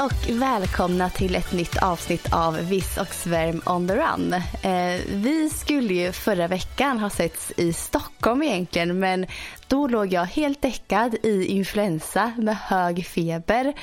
[0.00, 4.32] Och välkomna till ett nytt avsnitt av Viss och Svärm on the run.
[4.62, 9.26] Eh, vi skulle ju förra veckan ha setts i Stockholm egentligen men
[9.68, 13.74] då låg jag helt däckad i influensa med hög feber.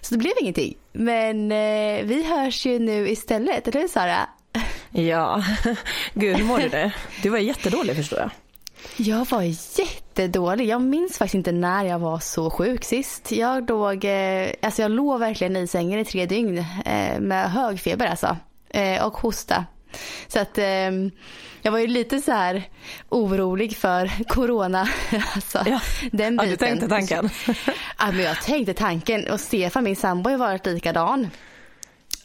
[0.00, 0.74] Så det blev ingenting.
[0.92, 4.28] Men eh, vi hörs ju nu istället, eller hur Sara?
[4.90, 5.44] Ja,
[6.14, 6.92] gud hur mår du det?
[7.22, 8.30] Du var jättedålig förstår jag.
[8.96, 9.42] Jag var
[9.78, 10.68] jättedålig.
[10.68, 13.32] Jag minns faktiskt inte när jag var så sjuk sist.
[13.32, 17.80] Jag låg, eh, alltså jag låg verkligen i sängen i tre dygn eh, med hög
[17.80, 18.36] feber alltså.
[18.70, 19.64] Eh, och hosta.
[20.28, 20.58] Så att
[21.62, 22.62] jag var ju lite så här
[23.08, 24.88] orolig för corona.
[25.34, 25.80] alltså, ja.
[26.12, 26.50] den biten.
[26.50, 27.30] Ja, du tänkte tanken.
[27.98, 29.30] ja, men jag tänkte tanken.
[29.30, 31.30] Och Stefan, min sambo, har varit likadan.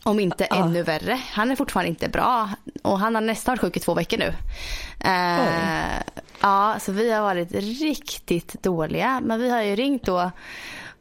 [0.04, 0.56] Om inte ah.
[0.56, 1.20] ännu värre.
[1.32, 2.50] Han är fortfarande inte bra.
[2.82, 4.34] Och han har nästan varit sjuk i två veckor nu.
[5.00, 6.02] Eh,
[6.42, 9.22] ja, så vi har varit riktigt dåliga.
[9.24, 10.32] Men vi har ju ringt då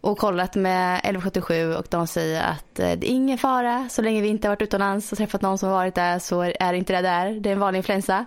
[0.00, 4.22] och kollat med 1177 och de säger att eh, det är ingen fara så länge
[4.22, 6.92] vi inte har varit utomlands och träffat någon som har varit där så är inte
[6.92, 7.30] det där.
[7.40, 8.24] Det är en vanlig influensa.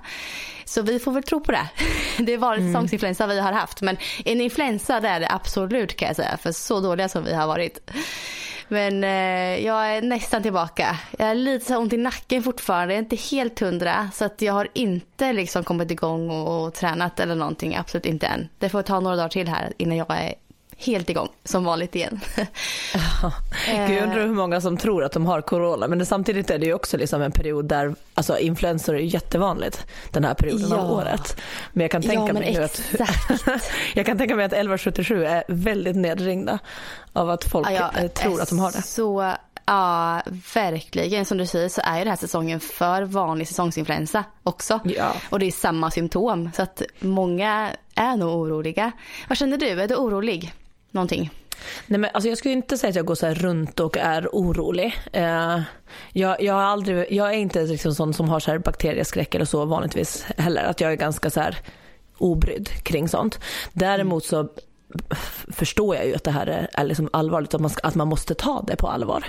[0.66, 1.70] Så vi får väl tro på det.
[2.18, 2.74] Det är vanlig mm.
[2.74, 6.52] säsongsinfluensa vi har haft men en influensa det är det absolut kan jag säga för
[6.52, 7.92] så dåliga som vi har varit.
[8.72, 11.00] Men eh, jag är nästan tillbaka.
[11.18, 12.94] Jag har lite så ont i nacken fortfarande.
[12.94, 14.10] Jag är inte helt hundra.
[14.14, 17.76] Så att jag har inte liksom kommit igång och, och tränat eller någonting.
[17.76, 18.50] Absolut inte än.
[18.60, 20.34] Det får ta några dagar till här innan jag är
[20.84, 22.20] helt igång som vanligt igen.
[22.94, 23.32] Ja.
[23.68, 26.74] Jag undrar hur många som tror att de har corona men samtidigt är det ju
[26.74, 30.78] också liksom en period där alltså influensor är jättevanligt den här perioden ja.
[30.78, 31.42] av året.
[31.74, 32.82] Men jag kan tänka ja, mig att
[33.94, 36.60] jag kan tänka mig att 1177 är väldigt nedringda
[37.14, 38.82] av att folk ja, eh, tror att de har det.
[38.82, 39.34] Så
[39.66, 40.22] Ja,
[40.54, 41.26] verkligen.
[41.26, 44.80] Som du säger så är ju den här säsongen för vanlig säsongsinfluensa också.
[44.84, 45.14] Ja.
[45.30, 46.50] Och det är samma symptom.
[46.56, 48.92] Så att många är nog oroliga.
[49.30, 49.82] Vad känner du?
[49.82, 50.54] Är du orolig?
[50.92, 51.30] Någonting?
[51.88, 54.96] Nej, men alltså jag skulle inte säga att jag går så runt och är orolig.
[55.12, 55.62] Eh,
[56.14, 59.46] jag, jag, har aldrig, jag är inte liksom sån som har så här bakterieskräck eller
[59.46, 60.64] så vanligtvis heller.
[60.64, 61.58] Att jag är ganska så här
[62.18, 63.40] obrydd kring sånt.
[63.74, 64.50] Däremot så
[65.48, 67.96] förstår jag ju att det här är, är liksom allvarligt och att man, ska, att
[67.96, 69.26] man måste ta det på allvar.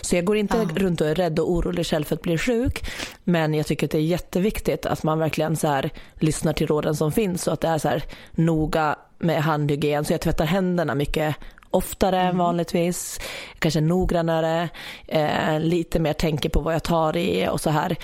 [0.00, 0.64] Så jag går inte ah.
[0.74, 2.90] runt och är rädd och orolig själv för att bli sjuk.
[3.24, 6.96] Men jag tycker att det är jätteviktigt att man verkligen så här, lyssnar till råden
[6.96, 10.04] som finns och att det är så här, noga med handhygien.
[10.04, 11.36] Så jag tvättar händerna mycket
[11.70, 12.30] oftare mm.
[12.30, 13.20] än vanligtvis,
[13.58, 14.68] kanske noggrannare,
[15.06, 17.96] eh, lite mer tänker på vad jag tar i och så här.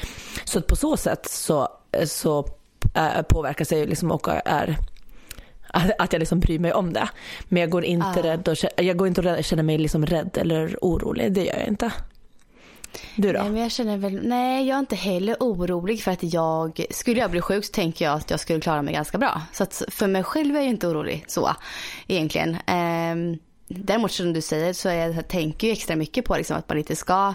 [0.45, 1.69] Så på så sätt så,
[2.05, 2.49] så
[2.95, 4.77] äh, påverkas jag liksom och är
[5.99, 7.09] att jag liksom bryr mig om det.
[7.49, 8.23] Men jag går inte, ah.
[8.23, 11.33] rädd och, jag går inte och känner mig liksom rädd eller orolig.
[11.33, 11.93] Det gör jag inte.
[13.17, 13.41] Du då?
[13.41, 17.21] Nej, men jag känner väl, nej, jag är inte heller orolig för att jag, skulle
[17.21, 19.43] jag bli sjuk så tänker jag att jag skulle klara mig ganska bra.
[19.53, 21.51] Så att för mig själv är jag inte orolig så
[22.07, 22.57] egentligen.
[22.67, 23.39] Ehm,
[23.69, 26.97] däremot som du säger så jag tänker jag extra mycket på liksom, att man inte
[26.97, 27.35] ska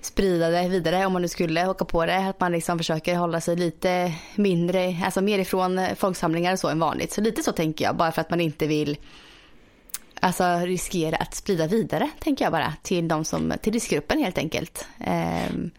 [0.00, 2.16] sprida det vidare om man nu skulle åka på det.
[2.16, 6.78] Att man liksom försöker hålla sig lite mindre, alltså mer ifrån folksamlingar och så än
[6.78, 7.12] vanligt.
[7.12, 8.96] Så lite så tänker jag, bara för att man inte vill
[10.24, 14.86] alltså, riskera att sprida vidare, tänker jag bara, till de som, till riskgruppen helt enkelt.
[14.98, 15.70] Um,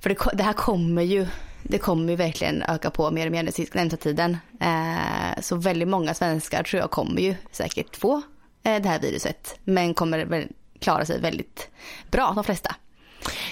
[0.00, 1.26] för det, det, här kommer ju,
[1.62, 4.36] det kommer ju verkligen öka på mer och mer den närmsta tiden.
[4.62, 8.22] Uh, så väldigt många svenskar tror jag kommer ju säkert få uh,
[8.62, 10.48] det här viruset, men kommer
[10.78, 11.68] klara sig väldigt
[12.10, 12.74] bra, de flesta.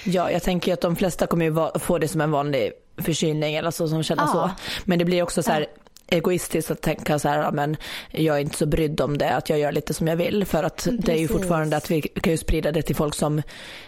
[0.03, 3.71] Ja, jag tänker att de flesta kommer ju få det som en vanlig förkylning eller
[3.71, 4.27] så som känner ja.
[4.27, 4.51] så.
[4.85, 5.67] Men det blir också så här,
[6.11, 7.77] egoistiskt att tänka så här, men
[8.11, 10.45] jag är inte så brydd om det, att jag gör lite som jag vill.
[10.45, 11.05] För att Precis.
[11.05, 13.41] det är ju fortfarande att vi kan ju sprida det till folk som,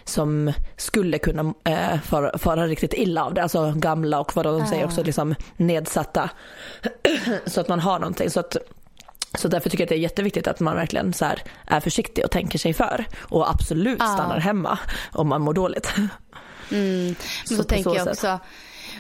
[0.04, 3.44] som skulle kunna eh, fara, fara riktigt illa av det.
[3.44, 6.30] Alltså gamla och vad de säger också, liksom nedsatta.
[7.46, 8.30] så att man har någonting.
[8.30, 8.58] Så att
[9.36, 11.26] så därför tycker jag att det är jätteviktigt att man verkligen så
[11.66, 13.06] är försiktig och tänker sig för.
[13.20, 14.80] Och absolut stannar hemma
[15.12, 15.94] om man mår dåligt.
[16.72, 17.16] Mm.
[17.46, 18.40] Så, så tänker så jag också.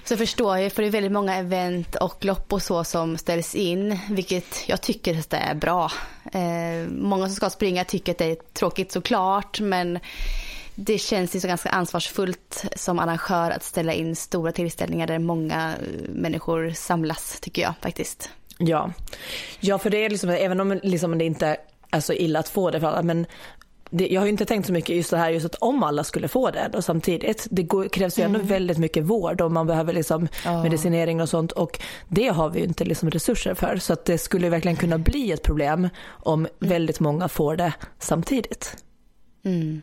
[0.03, 3.55] Så förstår jag, för det är väldigt många event och lopp och så som ställs
[3.55, 5.91] in, vilket jag tycker att det är bra.
[6.33, 9.99] Eh, många som ska springa tycker att det är tråkigt såklart, men
[10.75, 15.73] det känns ju så ganska ansvarsfullt som arrangör att ställa in stora tillställningar där många
[15.73, 18.29] eh, människor samlas tycker jag faktiskt.
[18.57, 18.93] Ja,
[19.59, 21.57] ja för det är liksom, även om liksom det inte
[21.91, 23.25] är så illa att få det för alla, men
[23.93, 26.03] det, jag har ju inte tänkt så mycket just det här just att om alla
[26.03, 27.47] skulle få det då samtidigt.
[27.51, 28.35] Det går, krävs ju mm.
[28.35, 30.63] ändå väldigt mycket vård och man behöver liksom oh.
[30.63, 33.77] medicinering och sånt och det har vi ju inte liksom resurser för.
[33.77, 36.51] Så att det skulle verkligen kunna bli ett problem om mm.
[36.59, 38.75] väldigt många får det samtidigt.
[39.43, 39.81] Mm.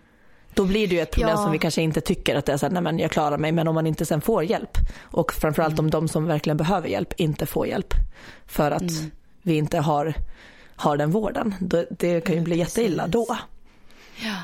[0.55, 1.43] Då blir det ju ett problem ja.
[1.43, 3.53] som vi kanske inte tycker att det är så här, nej men jag klarar mig,
[3.53, 5.85] men om man inte sen får hjälp och framförallt mm.
[5.85, 7.95] om de som verkligen behöver hjälp inte får hjälp
[8.47, 9.11] för att mm.
[9.43, 10.15] vi inte har,
[10.77, 11.55] har den vården.
[11.91, 13.37] Det kan ju bli jätteilla då.
[14.25, 14.37] Ja.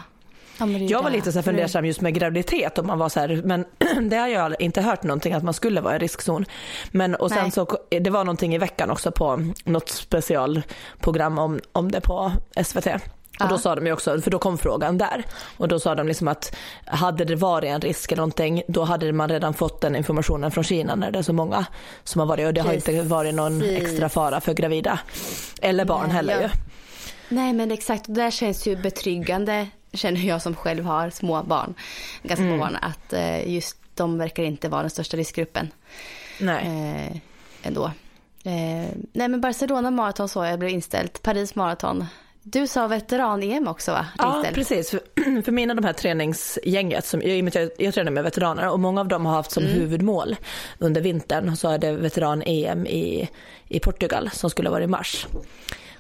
[0.59, 3.43] Ja, jag var lite så här fundersam just med graviditet och man var så här,
[3.45, 3.65] men
[4.11, 6.45] det har jag inte hört någonting att man skulle vara i riskzon.
[6.91, 7.51] Men och sen Nej.
[7.51, 12.33] så, det var någonting i veckan också på något specialprogram om, om det på
[12.65, 12.87] SVT.
[13.41, 15.25] Och då sa de ju också, för då kom frågan där.
[15.57, 19.13] Och då sa de liksom att hade det varit en risk eller någonting, då hade
[19.13, 21.67] man redan fått den informationen från Kina när det är så många
[22.05, 24.99] som har varit och det har inte varit någon extra fara för gravida.
[25.63, 26.49] Eller barn Nej, heller ju.
[27.29, 31.75] Nej men exakt, det där känns ju betryggande känner jag som själv har små barn,
[32.23, 32.61] ganska små mm.
[32.61, 35.71] barn, att eh, just de verkar inte vara den största riskgruppen.
[36.41, 36.67] Nej.
[36.67, 37.17] Eh,
[37.63, 37.85] ändå.
[38.45, 42.05] Eh, nej men Barcelona maraton så jag blev inställt, Paris maraton.
[42.43, 44.07] Du sa veteran-EM också va?
[44.19, 45.01] Ja precis, för,
[45.43, 49.09] för mina de här träningsgänget, som, jag, jag, jag tränar med veteraner och många av
[49.09, 49.75] dem har haft som mm.
[49.75, 50.37] huvudmål
[50.79, 53.29] under vintern så är det veteran-EM i,
[53.69, 55.27] i Portugal som skulle vara i mars.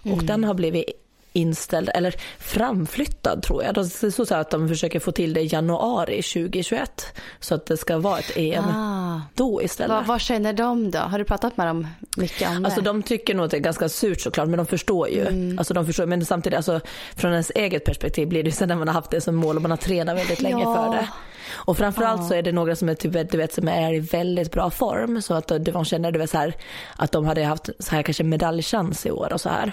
[0.04, 0.18] Mm.
[0.18, 1.03] Och den har blivit
[1.34, 3.74] inställd eller framflyttad tror jag.
[3.74, 7.06] Det är så att de försöker få till det i januari 2021
[7.40, 9.20] så att det ska vara ett EM ah.
[9.34, 9.96] då istället.
[9.96, 10.98] Vad, vad känner de då?
[10.98, 11.86] Har du pratat med dem
[12.16, 12.66] mycket om det?
[12.66, 15.26] Alltså de tycker nog att det är ganska surt såklart men de förstår ju.
[15.26, 15.58] Mm.
[15.58, 16.80] Alltså de förstår, men samtidigt alltså,
[17.16, 19.62] från ens eget perspektiv blir det så när man har haft det som mål och
[19.62, 20.74] man har tränat väldigt länge ja.
[20.74, 21.08] för det.
[21.52, 22.28] Och framförallt ja.
[22.28, 25.22] så är det några som är, typ, du vet, som är i väldigt bra form
[25.22, 26.54] så att de känner du vet, så här,
[26.96, 29.72] att de hade haft så här kanske medaljchans i år och så här.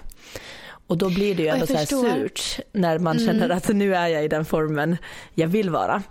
[0.92, 3.28] Och då blir det ju ändå så här surt när man mm.
[3.28, 4.98] känner att nu är jag i den formen
[5.34, 6.04] jag vill vara.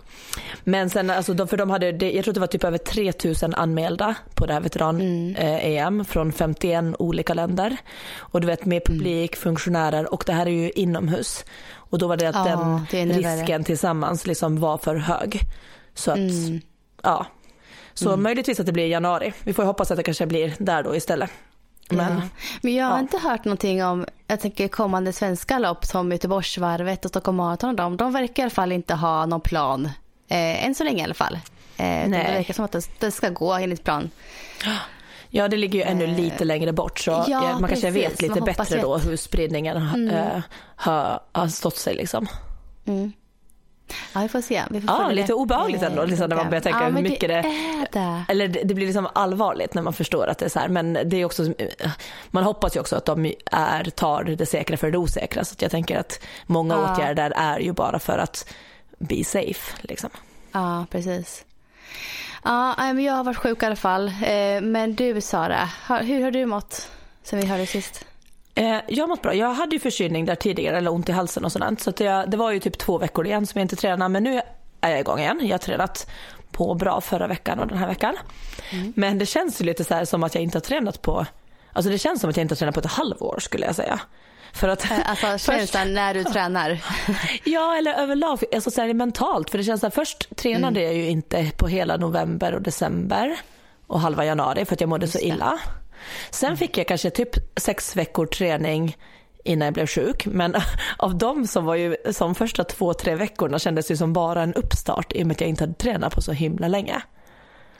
[0.63, 4.45] Men sen, alltså, för de hade, jag tror det var typ över 3000 anmälda på
[4.45, 5.99] det här veteran-EM mm.
[5.99, 7.77] eh, från 51 olika länder.
[8.17, 9.41] Och du vet med publik, mm.
[9.41, 11.45] funktionärer och det här är ju inomhus.
[11.73, 15.39] Och då var det att ja, den det risken tillsammans liksom var för hög.
[15.93, 16.61] Så att, mm.
[17.03, 17.25] ja.
[17.93, 18.23] Så mm.
[18.23, 19.33] möjligtvis att det blir i januari.
[19.43, 21.29] Vi får hoppas att det kanske blir där då istället.
[21.91, 22.21] Men, ja.
[22.61, 22.99] men jag har ja.
[22.99, 27.75] inte hört någonting om, jag tänker kommande svenska lopp som Göteborgsvarvet och Stockholm Marathon.
[27.75, 29.85] De, de verkar i alla fall inte ha någon plan.
[30.27, 31.33] Eh, än så länge i alla fall.
[31.33, 31.39] Eh,
[31.77, 32.09] Nej.
[32.09, 34.09] Det verkar som att det, det ska gå enligt plan.
[35.29, 37.83] Ja det ligger ju ännu eh, lite längre bort så ja, man precis.
[37.83, 40.09] kanske vet lite bättre då hur spridningen mm.
[40.09, 40.41] äh,
[40.75, 42.27] har, har stått sig liksom.
[42.85, 43.13] Mm.
[44.13, 44.63] Ja, vi får se.
[44.69, 47.41] Vi får ja, lite obehagligt ändå liksom, när man börjar tänka ja, hur mycket det,
[47.91, 48.23] det är.
[48.27, 50.67] Eller det blir liksom allvarligt när man förstår att det är så här.
[50.67, 51.53] Men det är också,
[52.29, 55.45] man hoppas ju också att de är, tar det säkra för det osäkra.
[55.45, 56.93] Så jag tänker att många ja.
[56.93, 58.53] åtgärder är ju bara för att
[58.99, 59.77] be safe.
[59.81, 60.09] Liksom.
[60.51, 61.45] Ja, precis.
[62.43, 64.07] Ja, jag har varit sjuk i alla fall.
[64.07, 65.69] Eh, men du Sara,
[66.01, 66.91] hur har du mått
[67.23, 68.05] sen vi hörde sist?
[68.61, 69.33] Eh, jag har mått bra.
[69.33, 71.81] Jag hade ju förkylning där tidigare eller ont i halsen och sådant.
[71.81, 74.09] Så jag, det var ju typ två veckor igen som jag inte tränade.
[74.09, 74.41] Men nu
[74.81, 75.39] är jag igång igen.
[75.43, 76.09] Jag har tränat
[76.51, 78.17] på bra förra veckan och den här veckan.
[78.71, 78.93] Mm.
[78.95, 81.25] Men det känns ju lite så som att jag inte har tränat på,
[81.73, 83.99] alltså det känns som att jag inte har tränat på ett halvår skulle jag säga.
[84.53, 86.79] För att, eh, alltså känslan när du tränar?
[87.43, 89.49] ja eller överlag, alltså så här, mentalt.
[89.49, 90.91] För det känns att först tränade mm.
[90.91, 93.37] jag ju inte på hela november och december
[93.87, 95.59] och halva januari för att jag mådde så illa.
[96.31, 98.97] Sen fick jag kanske typ sex veckor träning
[99.43, 100.25] innan jag blev sjuk.
[100.25, 100.55] Men
[100.97, 104.53] av dem som var ju som första två, tre veckorna kändes det som bara en
[104.53, 107.01] uppstart i och med att jag inte hade tränat på så himla länge.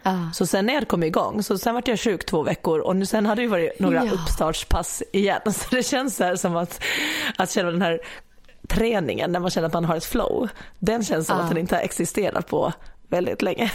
[0.04, 0.32] Ah.
[0.34, 3.06] Så sen när jag kom igång, så sen var jag sjuk två veckor och nu
[3.06, 4.12] sen hade det varit några ja.
[4.12, 5.42] uppstartspass igen.
[5.54, 6.84] Så det känns så som att,
[7.38, 8.00] att själva den här
[8.68, 10.50] träningen när man känner att man har ett flow,
[10.80, 11.42] den känns som ah.
[11.42, 12.74] att den inte har existerat på
[13.08, 13.72] väldigt länge.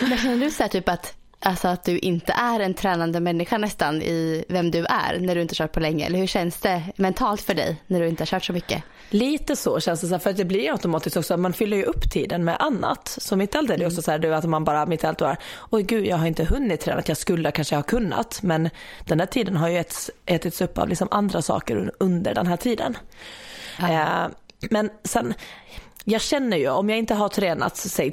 [0.00, 3.58] Men känner du så här typ att Alltså att du inte är en tränande människa
[3.58, 6.06] nästan i vem du är när du inte kört på länge.
[6.06, 8.82] Eller hur känns det mentalt för dig när du inte har kört så mycket?
[9.10, 12.10] Lite så känns det, så för att det blir automatiskt också, man fyller ju upp
[12.10, 13.16] tiden med annat.
[13.20, 13.86] Så mitt allt är det mm.
[13.86, 15.36] också så här, att man bara mitt allt är,
[15.70, 18.42] oj gud jag har inte hunnit träna, jag skulle kanske ha kunnat.
[18.42, 18.70] Men
[19.04, 22.56] den där tiden har ju ätits, ätits upp av liksom andra saker under den här
[22.56, 22.96] tiden.
[23.78, 24.26] Eh,
[24.70, 25.34] men sen,
[26.04, 28.12] jag känner ju om jag inte har tränat, säg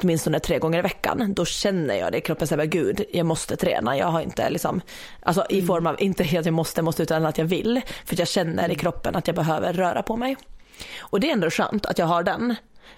[0.00, 3.56] åtminstone tre gånger i veckan, då känner jag det i kroppen, här, gud, jag måste
[3.56, 3.96] träna.
[3.96, 4.80] Jag har inte liksom,
[5.20, 5.66] alltså i mm.
[5.66, 7.80] form av, inte att jag måste, måste utan att jag vill.
[8.04, 10.36] För jag känner i kroppen att jag behöver röra på mig.
[10.98, 12.54] Och det är ändå skönt att jag har den.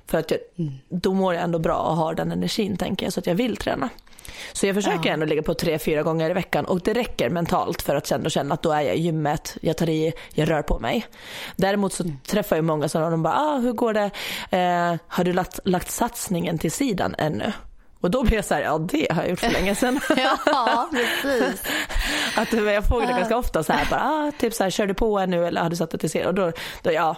[0.07, 0.73] För att jag, Mm.
[0.89, 3.57] då mår jag ändå bra och har den energin tänker jag så att jag vill
[3.57, 3.89] träna.
[4.53, 5.13] Så jag försöker Ja.
[5.13, 8.31] ändå ligga på tre, fyra gånger i veckan och det räcker mentalt för att ändå
[8.31, 11.07] känna att då är jag i gymmet, jag tar i, jag rör på mig.
[11.57, 14.11] Däremot så träffar jag många som de bara, ah, hur går det,
[14.51, 17.53] eh, har du lagt, lagt satsningen till sidan ännu?
[18.01, 20.01] Och då blir jag så här, ja det har jag gjort för länge sedan.
[20.47, 21.63] Ja, precis.
[22.37, 24.95] Att jag får det ganska ofta så här, bara, ah, typ så här, kör du
[24.95, 26.29] på ännu eller har du satt det till sidan?
[26.29, 26.53] Och då,
[26.83, 27.17] då, ja,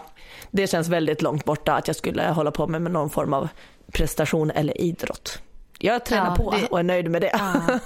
[0.50, 3.48] det känns väldigt långt borta att jag skulle hålla på med, med någon form av
[3.92, 5.42] prestation eller idrott.
[5.82, 7.30] Jag tränar Ja, på det- och är nöjd med det.
[7.32, 7.78] Ja,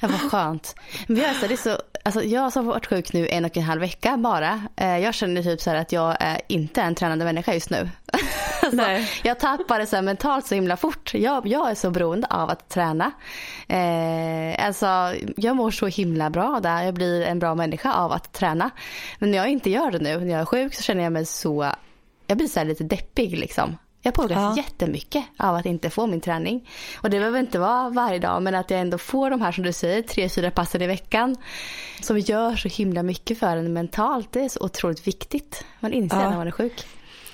[0.08, 0.74] vad skönt.
[1.06, 3.44] Men jag, är så, det är så, alltså, jag som har varit sjuk nu en
[3.44, 4.62] och en halv vecka bara.
[4.76, 7.88] Eh, jag känner typ så att jag är inte en tränande människa just nu.
[8.62, 9.10] alltså, Nej.
[9.24, 11.14] jag tappar det så mentalt så himla fort.
[11.14, 13.10] Jag, jag är så beroende av att träna.
[13.68, 16.82] Eh, alltså, jag mår så himla bra där.
[16.82, 18.70] Jag blir en bra människa av att träna.
[19.18, 21.26] Men när jag inte gör det nu, när jag är sjuk så känner jag mig
[21.26, 21.70] så,
[22.26, 23.76] jag blir så lite deppig liksom.
[24.06, 24.62] Jag påverkas Ja.
[24.62, 26.68] jättemycket av att inte få min träning.
[27.02, 29.64] Och det behöver inte vara varje dag men att jag ändå får de här som
[29.64, 31.36] du säger, tre, fyra passen i veckan.
[32.02, 34.32] Som gör så himla mycket för en mentalt.
[34.32, 35.64] Det är så otroligt viktigt.
[35.80, 36.30] Man inser Ja.
[36.30, 36.86] när man är sjuk.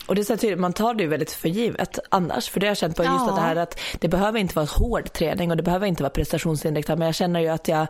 [0.07, 2.49] Och det är så tydligt, man tar det ju väldigt för givet annars.
[2.51, 3.29] För det har jag känt på just Ja.
[3.31, 6.11] att det här att det behöver inte vara hård träning och det behöver inte vara
[6.11, 6.99] prestationsinriktat.
[6.99, 7.87] Men jag känner ju att jag,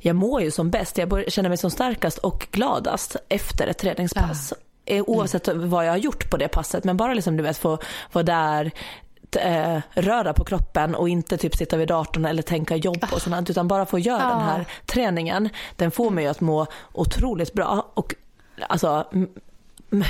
[0.00, 0.98] jag mår ju som bäst.
[0.98, 4.52] Jag känner mig som starkast och gladast efter ett träningspass.
[4.52, 4.58] Eh,
[5.06, 6.84] Oavsett vad jag har gjort på det passet.
[6.84, 7.78] Men bara liksom du vet få
[8.12, 8.70] vara där
[9.36, 13.50] eh, röra på kroppen och inte typ sitta vid datorn eller tänka jobb och sånt
[13.50, 14.28] utan bara få göra Ja.
[14.28, 15.48] den här träningen.
[15.76, 18.14] Den får mig att må otroligt bra och
[18.68, 19.06] alltså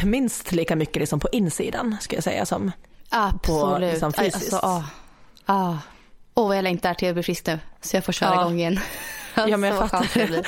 [0.04, 2.72] minst lika mycket liksom på insidan ska jag säga som
[3.10, 3.90] Absolut.
[3.92, 4.52] liksom, Aj, fysiskt.
[4.52, 4.82] Alltså, ah.
[5.46, 5.76] Ah.
[6.38, 7.58] Åh, vad jag längtar till att bli frisk nu.
[7.80, 8.40] Så jag får köra Ja.
[8.40, 8.80] igång igen.
[9.34, 10.10] Ja, men jag fattar.
[10.14, 10.46] det blir.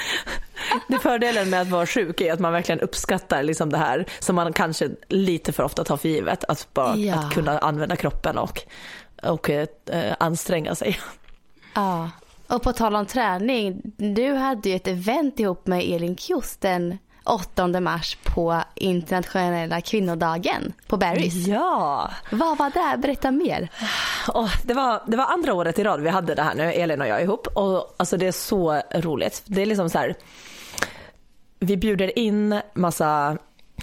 [0.88, 4.36] Det fördelen med att vara sjuk är att man verkligen uppskattar liksom det här som
[4.36, 6.44] man kanske lite för ofta tar för givet.
[6.48, 7.14] Att, bara, Ja.
[7.14, 8.62] att kunna använda kroppen och,
[9.22, 9.66] och eh,
[10.18, 10.98] anstränga sig.
[11.74, 12.10] Ja.
[12.46, 13.80] Och på tal om träning.
[13.96, 20.72] Du hade ju ett event ihop med Elin Kjos den 8 mars på internationella kvinnodagen
[20.86, 21.48] på Barry's.
[21.48, 22.98] Ja, Vad var det?
[22.98, 23.68] Berätta mer.
[24.32, 27.00] och det, var, det var andra året i rad vi hade det här nu, Elin
[27.00, 27.46] och jag ihop.
[27.54, 29.42] Och alltså det är så roligt.
[29.44, 30.14] Det är liksom så här,
[31.58, 33.36] vi bjuder in massa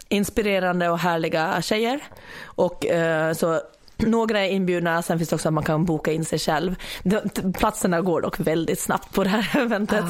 [0.10, 2.00] inspirerande och härliga tjejer.
[2.46, 3.62] Och eh, så
[3.98, 6.75] några är inbjudna, sen finns det också att man kan boka in sig själv.
[7.03, 10.06] De- Platserna går dock väldigt snabbt på det här eventet.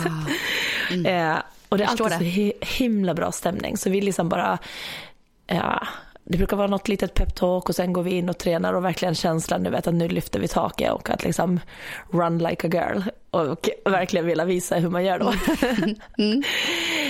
[1.05, 1.35] Eh,
[1.69, 3.77] och det är alltid så hi- himla bra stämning.
[3.77, 4.57] Så vi liksom bara,
[5.47, 5.87] ja,
[6.23, 9.15] det brukar vara något litet peptalk och sen går vi in och tränar och verkligen
[9.15, 11.59] känslan nu vet att nu lyfter vi taket och att liksom
[12.11, 15.33] run like a girl och verkligen vilja visa hur man gör då.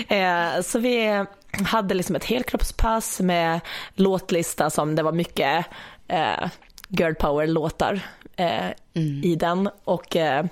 [0.15, 1.25] eh, så vi
[1.65, 3.59] hade liksom ett helkroppspass med
[3.95, 5.65] låtlista som det var mycket
[6.07, 6.49] eh,
[6.87, 8.01] girl power låtar
[8.35, 8.71] eh,
[9.23, 10.45] i den och eh,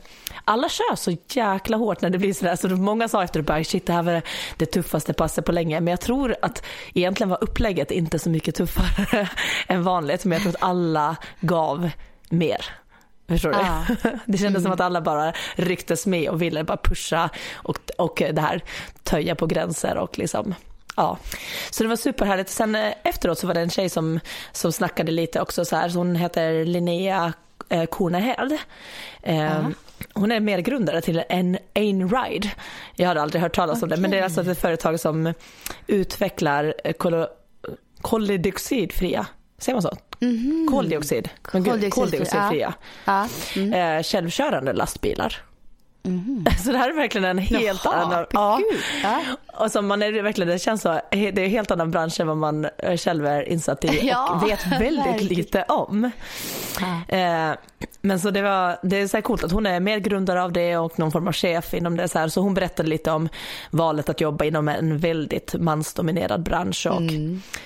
[0.46, 3.64] alla kör så jäkla hårt när det blir sådär så många sa efter det bara
[3.64, 4.22] shit det här var
[4.58, 6.64] det tuffaste passet på länge men jag tror att
[6.94, 9.30] egentligen var upplägget inte så mycket tuffare
[9.68, 11.90] än vanligt men jag tror att alla gav
[12.30, 12.66] mer.
[13.28, 13.58] Förstår du?
[13.58, 13.86] Ja.
[14.26, 18.42] Det kändes som att alla bara rycktes med och ville bara pusha och, och det
[18.42, 18.64] här
[19.04, 20.56] töja på gränser och liksom
[20.98, 21.18] Ja,
[21.72, 22.50] så det var superhärligt.
[22.50, 24.20] Sen eh, efteråt så var det en tjej som,
[24.52, 27.34] som snackade lite också så här, så hon heter Linnea
[27.70, 28.52] eh, Korneherd.
[29.24, 29.68] Eh,
[30.14, 32.52] Hon är medgrundare till en Ain Ride.
[32.96, 35.34] Jag hade aldrig hört talas om det, men det är alltså ett företag som
[35.88, 36.94] utvecklar eh,
[38.02, 39.26] koldioxidfria,
[39.58, 39.98] säger man så?
[40.72, 42.74] Koldioxid, Men gud, Koldioxidfri- koldioxidfria.
[43.06, 43.28] Ja.
[43.98, 45.36] Eh, självkörande lastbilar.
[46.64, 48.26] Så det här är verkligen en helt Jaha, annan...
[48.32, 48.62] Ja.
[49.58, 52.28] Och som man är verkligen, det känns så, det är en helt annan bransch än
[52.28, 55.38] vad man eh, själv är insatt i Ja, och vet väldigt verkligen.
[55.38, 56.12] lite om.
[57.08, 57.52] Eh,
[58.02, 60.78] men så det, var, det är så här coolt att hon är medgrundare av det
[60.78, 62.08] och någon form av chef inom det.
[62.08, 62.28] Så, här.
[62.28, 63.30] så hon berättade lite om
[63.70, 67.02] valet att jobba inom en väldigt mansdominerad bransch och,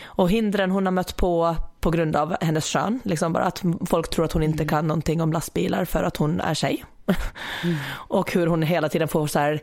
[0.06, 3.00] och hindren hon har mött på på grund av hennes kön.
[3.04, 6.42] Liksom bara att folk tror att hon inte kan någonting om lastbilar för att hon
[6.42, 6.86] är tjej.
[7.92, 9.62] och hur hon hela tiden får så här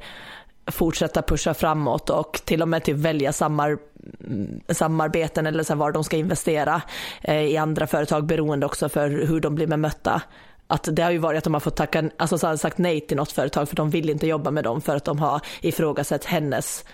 [0.67, 3.79] fortsätta pusha framåt och till och med typ välja samar,
[4.21, 6.83] mm, samarbeten eller så var de ska investera
[7.23, 10.23] eh, i andra företag beroende också för hur de blir bemötta.
[10.67, 13.17] Att det har ju varit att de har fått tacka, alltså så sagt nej till
[13.17, 16.85] något företag för de vill inte jobba med dem för att de har ifrågasatt hennes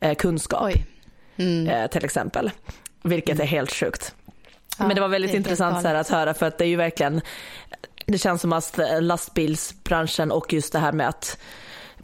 [0.00, 0.72] eh, kunskap
[1.36, 1.68] Oj.
[1.68, 2.50] eh, till exempel.
[3.02, 4.14] Vilket är helt sjukt.
[4.78, 6.68] Ja, Men det var väldigt helt intressant så här, att höra för att det är
[6.68, 7.20] ju verkligen,
[8.06, 11.38] det känns som att lastbilsbranschen och just det här med att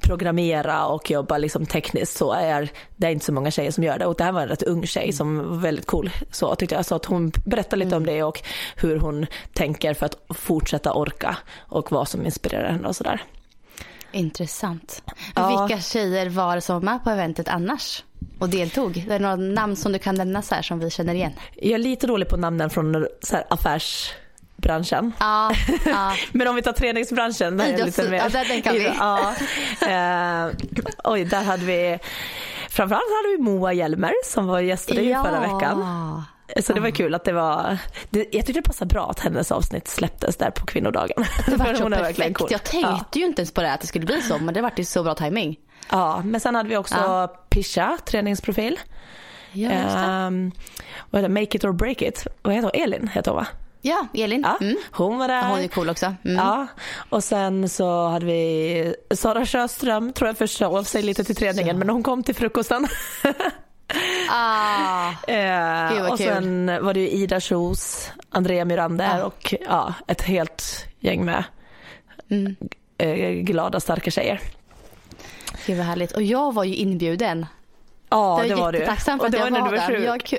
[0.01, 3.99] programmera och jobba liksom tekniskt så är det är inte så många tjejer som gör
[3.99, 4.07] det.
[4.07, 6.11] Och det här var en rätt ung tjej som var väldigt cool.
[6.31, 6.87] Så tyckte jag.
[6.87, 8.41] Så att hon berättade lite om det och
[8.77, 13.23] hur hon tänker för att fortsätta orka och vad som inspirerar henne och sådär.
[14.13, 15.03] Intressant.
[15.35, 15.67] Ja.
[15.67, 18.05] Vilka tjejer var det som var med på eventet annars?
[18.39, 18.97] Och deltog?
[18.97, 21.33] Är det några namn som du kan nämna så här som vi känner igen?
[21.55, 23.45] Jag är lite dålig på namnen från så här
[24.59, 25.13] affärsbranschen.
[25.21, 25.53] Ja,
[25.87, 26.13] ja.
[26.33, 28.19] Men om vi tar träningsbranschen, där är Ja, lite mer...
[28.19, 28.85] ja, där- den kan vi.
[28.99, 29.35] Ja.
[30.47, 30.51] Eh,
[31.05, 31.99] oj, där hade vi...
[32.71, 36.23] Framförallt hade vi Moa Hjelmer som var gästade ju förra veckan.
[36.61, 37.79] Så det var kul att det var...
[38.11, 41.25] Det, jag tyckte det passade bra att hennes avsnitt släpptes där på kvinnodagen.
[41.47, 42.39] Det var så perfekt.
[42.39, 42.49] cool.
[42.51, 43.21] Jag tänkte Ja.
[43.21, 45.03] ju inte ens på det att det skulle bli så men det var ju så
[45.03, 45.57] bra timing.
[45.91, 47.27] ja, men sen hade vi också Ja.
[47.51, 48.81] Pisha, träningsprofil.
[49.53, 49.71] Ja.
[50.27, 50.53] Um?
[51.11, 52.27] Make it or break it.
[52.43, 52.83] Vad heter hon?
[52.83, 53.47] Elin heter hon va?
[53.83, 54.41] Ja Elin.
[54.43, 54.77] Ja, Mm.
[54.93, 55.49] hon var där.
[55.49, 56.07] Hon är cool också.
[56.25, 56.37] Mm.
[56.37, 56.67] Ja,
[57.09, 61.89] och sen så hade vi Sara Sjöström, tror jag försov sig lite till träningen, men
[61.91, 62.87] hon kom till frukosten.
[64.31, 66.27] Ah, Eh, och kul.
[66.27, 69.25] sen var det ju Ida Kjos, Andrea Myrander Ja.
[69.25, 71.45] och ja, ett helt gäng med
[72.31, 72.57] mm.
[72.99, 74.41] eh, glada, starka tjejer.
[75.67, 76.12] Gud vad härligt.
[76.12, 77.47] Och jag var ju inbjuden.
[78.12, 78.78] Ja, jag det är var du.
[78.78, 79.99] jättetacksam för Och att det jag var var där.
[79.99, 80.35] Jag,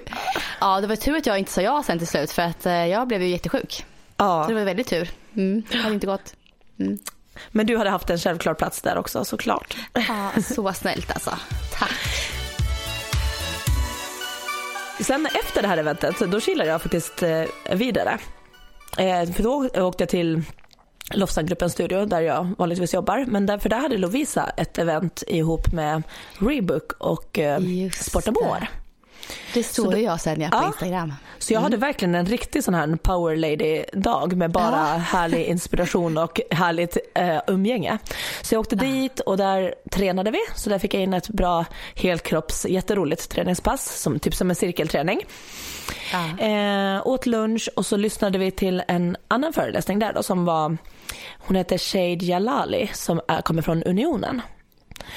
[0.61, 2.85] ja, det var tur att jag inte sa ja sen till slut för att eh,
[2.87, 3.85] jag blev ju jättesjuk.
[4.17, 5.09] Ja, Så det var väldigt tur.
[5.35, 5.63] Mm.
[5.71, 6.33] Det hade inte gått.
[6.79, 6.97] Mm.
[7.51, 9.77] men du hade haft en självklar plats där också såklart.
[9.93, 11.29] Ja, så snällt alltså.
[11.79, 11.91] Tack.
[15.01, 18.17] Sen efter det här eventet, då chillade jag faktiskt eh, vidare.
[18.97, 20.41] Eh, för då åkte jag till
[21.11, 23.25] Lofsangruppens studio där jag vanligtvis jobbar.
[23.27, 26.03] Men där, för där hade Lovisa ett event ihop med
[26.39, 28.82] Rebook och eh, Just Sport Amour.
[29.53, 30.67] Det såg då- jag sen ja, på Ja.
[30.67, 31.13] Instagram.
[31.39, 34.97] Så jag hade verkligen en riktig sån här power lady-dag med bara Ja.
[34.97, 37.97] härlig inspiration och härligt eh, umgänge.
[38.41, 40.39] Så jag åkte dit och där tränade vi.
[40.55, 45.21] Så där fick jag in ett bra helkropps, jätteroligt träningspass, som, typ som en cirkelträning.
[46.11, 46.45] Ja.
[46.45, 50.77] Eh, åt lunch och så lyssnade vi till en annan föreläsning där då som var,
[51.39, 54.41] hon heter Shade Jalali som är, kommer från Unionen.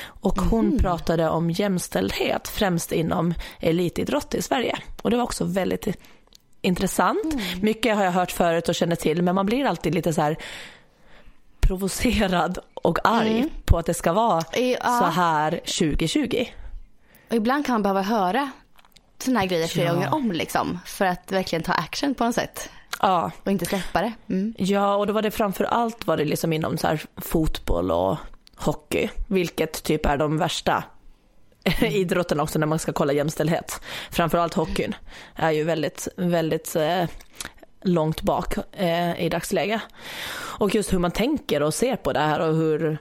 [0.05, 4.79] Och hon pratade om jämställdhet främst inom elitidrott i Sverige.
[5.03, 5.87] Och det var också väldigt
[6.63, 7.35] intressant.
[7.63, 10.37] Mycket har jag hört förut och känner till men man blir alltid lite så här
[11.61, 14.79] provocerad och arg på att det ska vara Ja.
[15.01, 16.45] så här 2020.
[17.31, 18.51] Och ibland kan man behöva höra
[19.19, 19.95] sådana här grejer flera Ja.
[19.95, 20.79] gånger om liksom.
[20.87, 22.71] För att verkligen ta action på något sätt.
[23.03, 24.13] Ja, Och inte släppa det.
[24.29, 24.55] Mm.
[24.59, 28.17] Ja, och då var det framför allt var det liksom inom så här fotboll och
[28.57, 30.85] hockey, vilket typ är de värsta
[31.81, 33.81] idrotterna också när man ska kolla jämställdhet.
[34.11, 34.95] Framförallt hockeyn
[35.35, 37.05] är ju väldigt, väldigt eh,
[37.83, 39.81] långt bak eh, i dagsläget.
[40.59, 42.99] Och just hur man tänker och ser på det här och hur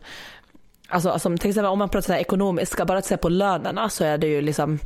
[0.87, 3.89] Alltså, alltså till exempel om man pratar så här ekonomiska, bara att se på lönerna
[3.89, 4.79] så är det ju liksom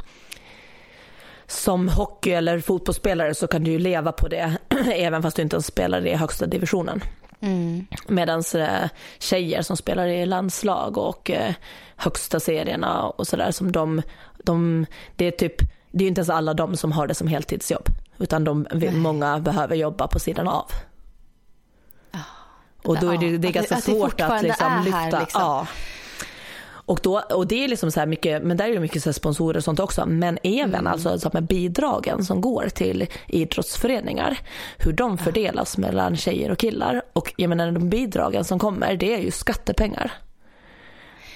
[1.48, 4.58] som hockey eller fotbollsspelare så kan du ju leva på det
[4.94, 7.02] även fast du inte ens spelar i högsta divisionen.
[7.42, 7.86] Mm.
[8.08, 11.54] Medan eh, tjejer som spelar i landslag och eh,
[11.96, 14.02] högsta serierna och sådär som de,
[14.44, 15.58] de, det är typ,
[15.92, 17.88] det är ju inte ens alla de som har det som heltidsjobb.
[18.18, 20.66] Utan de, många behöver jobba på sidan av.
[22.84, 25.20] Och då är det, det är Att ganska det- att det svårt att liksom lyfta.
[25.20, 25.42] liksom.
[25.42, 25.68] Ja.
[26.90, 29.14] Och, då, och det är liksom så här mycket, men där är det mycket så
[29.14, 30.06] sponsorer och sånt också.
[30.06, 30.88] Men även Mm.
[30.88, 34.38] alltså så med bidragen som går till idrottsföreningar.
[34.78, 37.02] Hur de fördelas mellan tjejer och killar.
[37.14, 40.12] Och jag menar de bidragen som kommer det är ju skattepengar.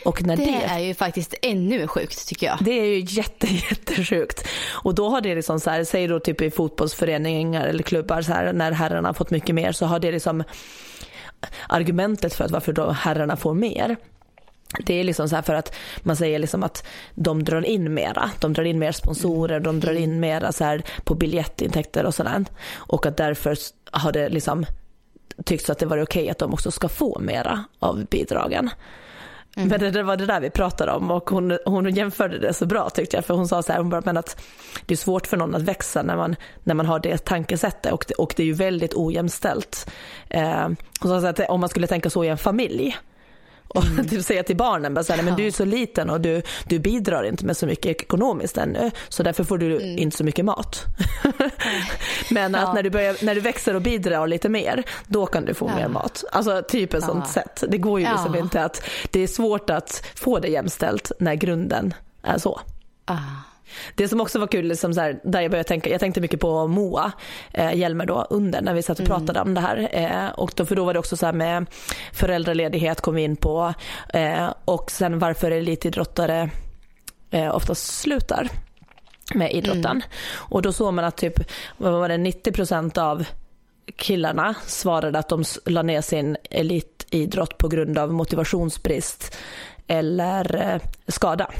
[0.05, 2.57] Och när Det det, är ju faktiskt ännu sjukt tycker jag.
[2.61, 4.47] det är ju jätte, jättesjukt.
[4.83, 8.31] Och då har det liksom så här, säg då typ i fotbollsföreningar eller klubbar så
[8.33, 10.43] här, när herrarna har fått mycket mer så har det liksom
[11.69, 13.95] argumentet för att varför då herrarna får mer.
[14.85, 18.31] Det är liksom så här för att man säger liksom att de drar in mera.
[18.39, 22.45] De drar in mer sponsorer, de drar in mera så här på biljettintäkter och sådär.
[22.75, 23.57] Och att därför
[23.91, 24.65] har det liksom
[25.45, 28.69] tyckts att det var okej att de också ska få mera av bidragen.
[29.55, 32.89] Men det, var det där vi pratade om och hon, hon jämförde det så bra
[32.89, 33.25] tyckte jag.
[33.25, 34.43] För hon sa så här, hon bara, men att
[34.85, 38.05] det är svårt för någon att växa när man, när man har det tankesättet och
[38.07, 39.91] det, och det är ju väldigt ojämställt.
[40.29, 40.67] Eh,
[40.99, 42.97] hon sa så att om man skulle tänka så i en familj
[43.73, 46.41] och typ säga till barnen, bara så här, men du är så liten och du,
[46.67, 50.45] du bidrar inte med så mycket ekonomiskt ännu så därför får du inte så mycket
[50.45, 50.83] mat.
[52.31, 52.73] men att Ja.
[52.73, 55.75] när du, börjar, när du växer och bidrar lite mer, då kan du få Ja.
[55.75, 56.23] mer mat.
[56.31, 57.31] Alltså typ ett sånt Ja.
[57.33, 57.63] sätt.
[57.67, 58.39] Det går ju liksom Ja.
[58.41, 62.59] inte att, det är svårt att få det jämställt när grunden är så.
[63.05, 63.17] Ah.
[63.95, 66.39] Det som också var kul, liksom så här, där jag började tänka, jag tänkte mycket
[66.39, 67.11] på Moa
[67.53, 69.47] eh, Hjelmer då under när vi satt och pratade mm.
[69.47, 69.89] om det här.
[69.91, 71.65] Eh, och då, för då var det också så här med
[72.13, 73.73] föräldraledighet kom vi in på
[74.13, 76.49] eh, och sen varför elitidrottare
[77.31, 78.49] eh, oftast slutar
[79.33, 79.85] med idrotten.
[79.85, 80.01] Mm.
[80.33, 81.39] Och då såg man att typ,
[81.77, 83.25] vad var det, 90% av
[83.95, 89.37] killarna svarade att de la ner sin elitidrott på grund av motivationsbrist
[89.87, 91.51] eller eh, skada.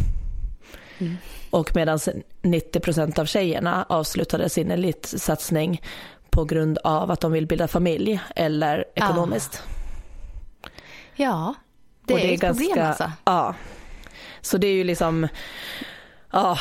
[1.00, 1.18] Mm.
[1.50, 5.82] Och medan 90% av tjejerna avslutade sin elitsatsning
[6.30, 9.64] på grund av att de vill bilda familj eller ekonomiskt.
[9.64, 10.70] Ah.
[11.16, 11.54] Ja,
[12.06, 13.12] det, det är, ett ganska, problem alltså.
[13.26, 13.56] Ja.
[14.42, 15.28] Så det är ju liksom
[16.32, 16.58] Ja,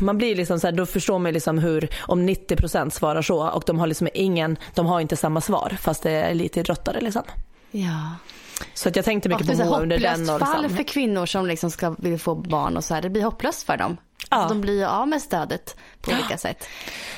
[0.00, 3.62] man blir liksom så här, då förstår man liksom hur, om 90% svarar så och
[3.66, 7.22] de har liksom ingen, de har inte samma svar fast det är elitidrottare liksom.
[7.70, 8.10] Ja.
[8.74, 10.18] Så att jag tänkte mycket på Moa under den.
[10.18, 10.40] Liksom.
[10.40, 13.62] fall för kvinnor som liksom ska vill få barn och så här, det blir hopplöst
[13.62, 13.96] för dem.
[14.30, 14.36] Ja.
[14.36, 16.66] Alltså de blir ju av med stödet på olika sätt.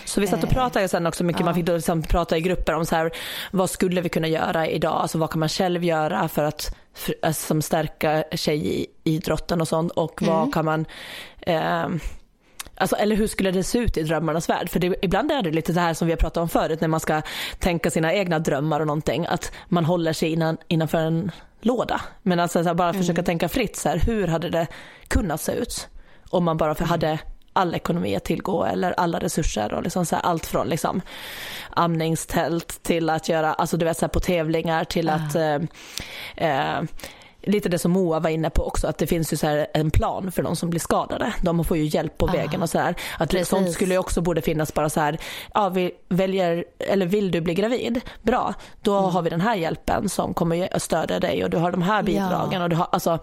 [0.04, 0.54] Så vi satt och eh.
[0.54, 1.44] pratade sen också mycket, ja.
[1.44, 3.10] man fick då liksom prata i grupper om så här,
[3.50, 7.14] vad skulle vi kunna göra idag, alltså vad kan man själv göra för att för,
[7.22, 10.34] alltså, som stärka tjejidrotten och sånt och mm.
[10.34, 10.86] vad kan man
[11.40, 11.88] eh,
[12.76, 14.70] Alltså, eller hur skulle det se ut i drömmarnas värld?
[14.70, 16.88] För det, ibland är det lite det här som vi har pratat om förut när
[16.88, 17.22] man ska
[17.58, 19.26] tänka sina egna drömmar och någonting.
[19.26, 22.00] Att man håller sig innan, innanför en låda.
[22.22, 23.24] Men alltså här, bara försöka mm.
[23.24, 24.66] tänka fritt, så här, hur hade det
[25.08, 25.88] kunnat se ut?
[26.30, 26.88] Om man bara mm.
[26.88, 27.18] hade
[27.52, 31.02] all ekonomi att tillgå eller alla resurser och liksom så här, allt från liksom
[31.70, 35.58] amningstält till att göra, alltså du vet så här, på tävlingar till att eh,
[36.36, 36.82] eh,
[37.46, 40.32] lite det som Moa var inne på också, att det finns ju så en plan
[40.32, 41.34] för de som blir skadade.
[41.42, 42.94] De får ju hjälp på vägen och så här.
[43.18, 43.48] Att Precis.
[43.48, 45.18] sånt skulle ju också borde finnas bara så här,
[45.54, 48.00] ja vi väljer, eller vill du bli gravid?
[48.22, 49.10] Bra, då mm.
[49.10, 52.02] har vi den här hjälpen som kommer att stödja dig och du har de här
[52.02, 52.62] bidragen ja.
[52.62, 53.18] och du har, alltså.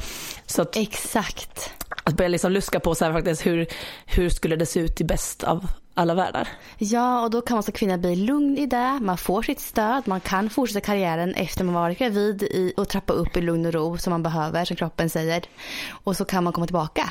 [0.46, 1.72] Så att, Exakt.
[2.04, 3.68] Att börja liksom luska på så här faktiskt hur,
[4.06, 6.48] hur skulle det se ut i bäst av alla världar.
[6.78, 9.00] Ja, och då kan man som kvinna bli lugn i det.
[9.02, 10.08] Man får sitt stöd.
[10.08, 13.74] Man kan fortsätta karriären efter man varit gravid i, och trappa upp i lugn och
[13.74, 15.44] ro som man behöver, som kroppen säger.
[15.90, 17.10] Och så kan man komma tillbaka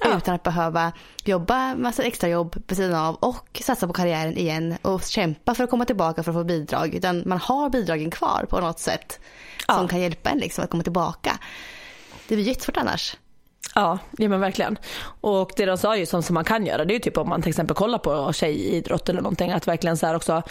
[0.00, 0.16] ja.
[0.16, 0.92] utan att behöva
[1.24, 5.64] jobba massa extra jobb på sidan av och satsa på karriären igen och kämpa för
[5.64, 6.94] att komma tillbaka för att få bidrag.
[6.94, 9.20] Utan man har bidragen kvar på något sätt
[9.68, 9.74] ja.
[9.74, 11.38] som kan hjälpa en liksom att komma tillbaka.
[12.28, 13.16] Det blir jättesvårt annars.
[13.74, 14.78] Ja, ja men verkligen.
[15.20, 17.28] Och det de sa ju som, som man kan göra det är ju typ om
[17.28, 20.42] man till exempel kollar på tjejidrott eller någonting att verkligen så här också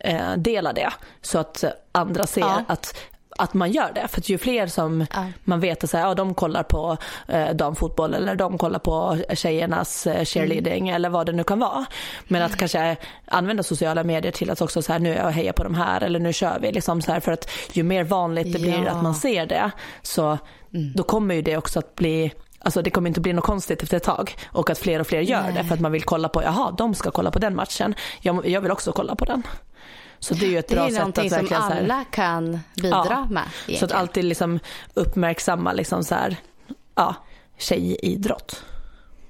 [0.00, 0.92] eh, dela det
[1.22, 2.64] så att andra ser ja.
[2.68, 2.94] att
[3.40, 4.08] att man gör det.
[4.08, 5.26] För ju fler som ja.
[5.44, 6.96] man vet att ja, de kollar på
[7.28, 10.94] eh, damfotboll eller de kollar på tjejernas eh, cheerleading mm.
[10.94, 11.86] eller vad det nu kan vara.
[12.24, 15.64] Men att kanske använda sociala medier till att också så här nu jag hejar på
[15.64, 16.72] de här eller nu kör vi.
[16.72, 18.90] Liksom så här, för att ju mer vanligt det blir ja.
[18.90, 19.70] att man ser det
[20.02, 20.38] så
[20.74, 20.92] mm.
[20.96, 23.96] då kommer ju det också att bli Alltså det kommer inte bli något konstigt efter
[23.96, 25.52] ett tag och att fler och fler gör Nej.
[25.52, 28.48] det för att man vill kolla på, jaha de ska kolla på den matchen, jag,
[28.48, 29.42] jag vill också kolla på den.
[30.18, 31.46] Så det är ju ett bra sätt att verkligen...
[31.46, 33.42] Som alla kan bidra ja, med.
[33.42, 33.78] Egentligen.
[33.78, 34.58] Så att alltid liksom
[34.94, 36.36] uppmärksamma liksom så här,
[36.94, 37.14] ja,
[37.58, 38.64] tjejidrott.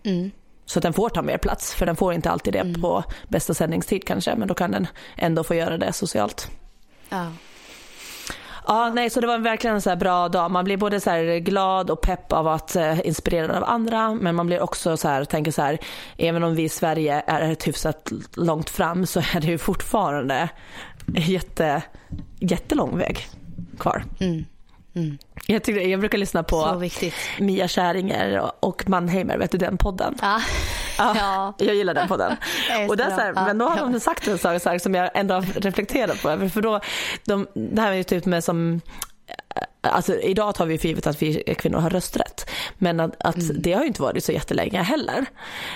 [0.03, 0.31] Mm.
[0.67, 2.83] Så att den får ta mer plats, för den får inte alltid det mm.
[2.83, 6.51] på bästa sändningstid kanske, men då kan den ändå få göra det socialt.
[7.09, 7.27] Ja.
[8.71, 10.51] Ja, nej, så det var verkligen en så bra dag.
[10.51, 11.11] Man blir både så
[11.43, 15.25] glad och pepp av att eh, inspirerad av andra, men man blir också så här,
[15.25, 15.79] tänker så här,
[16.17, 20.49] även om vi i Sverige är ett hyfsat långt fram så är det ju fortfarande
[21.07, 21.83] jätte,
[22.39, 23.27] jättelång väg
[23.79, 24.05] kvar.
[24.21, 24.45] Mm.
[25.01, 25.19] Mm.
[25.47, 26.83] Jag, tycker, jag brukar lyssna på
[27.39, 30.19] Mia Käringer och Mannheimer, vet du den podden?
[30.21, 30.41] Ja.
[30.99, 31.55] ja, ja.
[31.59, 32.37] Jag gillar den podden.
[32.89, 35.35] och där, så här, men då har de sagt en sak, sak som jag ändå
[35.35, 36.49] har reflekterat på.
[36.49, 36.81] För då,
[37.25, 38.81] de, det här är ju typ med som
[39.83, 42.51] Alltså, idag tar vi för givet att vi kvinnor har rösträtt.
[42.79, 43.57] Men att, att mm.
[43.63, 45.27] det har ju inte varit så jättelänge heller.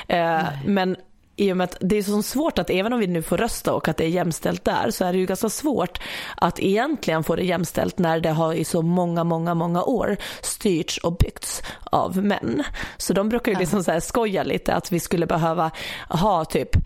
[0.09, 0.97] Eh, men
[1.37, 3.73] i och med att det är så svårt att även om vi nu får rösta
[3.73, 5.99] och att det är jämställt där så är det ju ganska svårt
[6.37, 10.99] att egentligen få det jämställt när det har i så många, många, många år styrts
[10.99, 12.63] och byggts av män.
[12.97, 15.71] Så de brukar ju liksom så skoja lite att vi skulle behöva
[16.09, 16.77] ha typ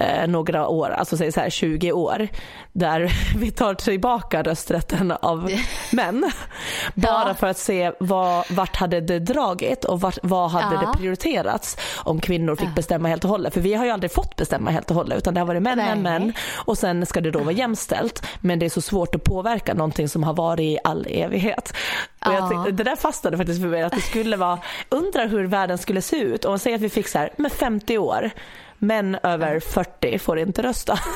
[0.00, 2.28] eh, några år, alltså säg så här 20 år,
[2.72, 5.50] där vi tar tillbaka rösträtten av
[5.92, 6.30] män.
[6.94, 7.34] Bara ja.
[7.34, 10.80] för att se vad, vart hade det dragit och vart, vad hade ja.
[10.80, 13.54] det prioriterats om kvinnor fick bestämma helt och hållet.
[13.54, 15.78] För vi har ju aldrig fått bestämma helt och hållet utan det har varit män,
[15.78, 18.26] män, män och sen ska det då vara jämställt.
[18.40, 21.72] Men det är så svårt att påverka någonting som har varit i all evighet.
[22.26, 25.78] Och jag, det där fastnade faktiskt för mig att det skulle vara, undrar hur världen
[25.78, 28.30] skulle se ut om säg att vi fick så här med 50 år
[28.78, 30.98] män över 40 får inte rösta.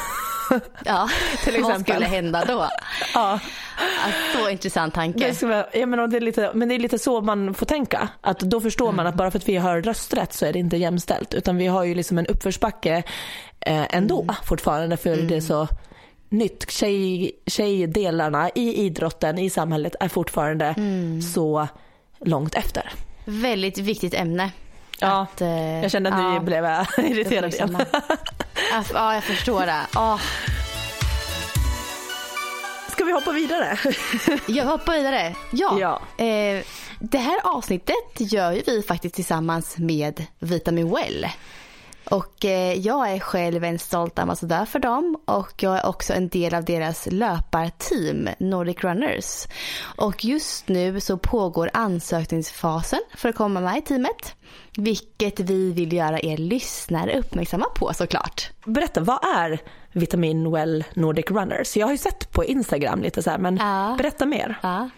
[0.84, 1.08] Ja,
[1.44, 1.94] Till vad exempel.
[1.94, 2.68] skulle hända då?
[3.14, 3.38] Ja.
[4.04, 5.18] Alltså, så intressant tanke.
[5.40, 8.08] Det ja, men, det är lite, men det är lite så man får tänka.
[8.20, 8.96] Att då förstår Mm.
[8.96, 11.34] man att bara för att vi har rösträtt så är det inte jämställt.
[11.34, 13.02] Utan vi har ju liksom en uppförsbacke
[13.60, 14.34] eh, ändå Mm.
[14.44, 15.68] fortfarande för det är så
[16.28, 16.70] nytt.
[16.70, 21.22] Tjej, tjejdelarna i idrotten, i samhället är fortfarande Mm.
[21.22, 21.68] så
[22.20, 22.92] långt efter.
[23.24, 24.50] Väldigt viktigt ämne.
[25.00, 26.64] Ja, Att, eh, jag kände att nu ja, blev
[26.96, 27.76] jag irriterad igen.
[28.72, 29.86] Ja, Ja, jag förstår det.
[29.96, 30.20] Åh,
[32.88, 33.78] Ska vi hoppa vidare?
[34.46, 35.34] jag hoppar vidare.
[35.52, 35.78] Ja,
[36.18, 36.24] Ja.
[36.24, 36.64] Eh,
[36.98, 41.26] det här avsnittet gör ju vi faktiskt tillsammans med Vitamin Well.
[42.10, 46.28] Och eh, jag är själv en stolt ambassadör för dem och jag är också en
[46.28, 49.46] del av deras löparteam Nordic Runners.
[49.96, 54.34] Och just nu så pågår ansökningsfasen för att komma med i teamet.
[54.76, 58.50] Vilket vi vill göra er lyssnare uppmärksamma på såklart.
[58.64, 59.60] Berätta, vad är
[59.92, 61.76] Vitamin Well Nordic Runners?
[61.76, 63.94] Jag har ju sett på Instagram lite så här, men Ja.
[63.98, 64.58] berätta mer.
[64.62, 64.90] Ja.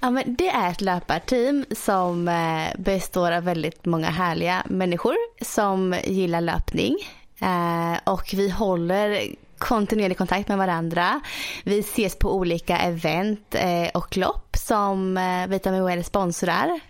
[0.00, 5.96] Ja, men det är ett löparteam som eh, består av väldigt många härliga människor som
[6.04, 6.96] gillar löpning.
[7.40, 9.22] Eh, Och vi håller
[9.58, 11.20] kontinuerlig kontakt med varandra.
[11.64, 15.18] Vi ses på olika event eh, och lopp som
[15.48, 16.80] Vitamin Well sponsrar.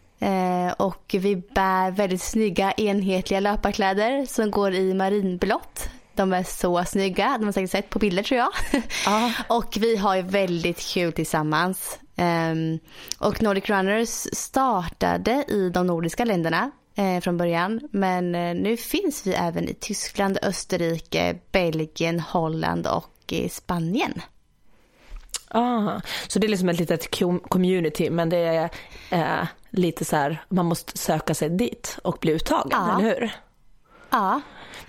[0.77, 5.89] Och vi bär väldigt snygga enhetliga löparkläder som går i marinblått.
[6.15, 8.51] De är så snygga, de har säkert sett på bilder tror jag.
[9.07, 9.33] Ja.
[9.49, 11.99] Och vi har ju väldigt kul tillsammans.
[12.17, 12.79] Ehm,
[13.19, 17.81] och Nordic Runners startade i de nordiska länderna eh, från början.
[17.93, 24.23] Men eh, nu finns vi även i Tyskland, Österrike, Belgien, Holland och Spanien.
[25.49, 28.71] Ah, så det är liksom ett litet com- community men det är
[29.11, 32.99] eh, lite så här, man måste söka sig dit och bli uttagen, Ja.
[32.99, 33.31] eller hur?
[34.11, 34.41] Ja,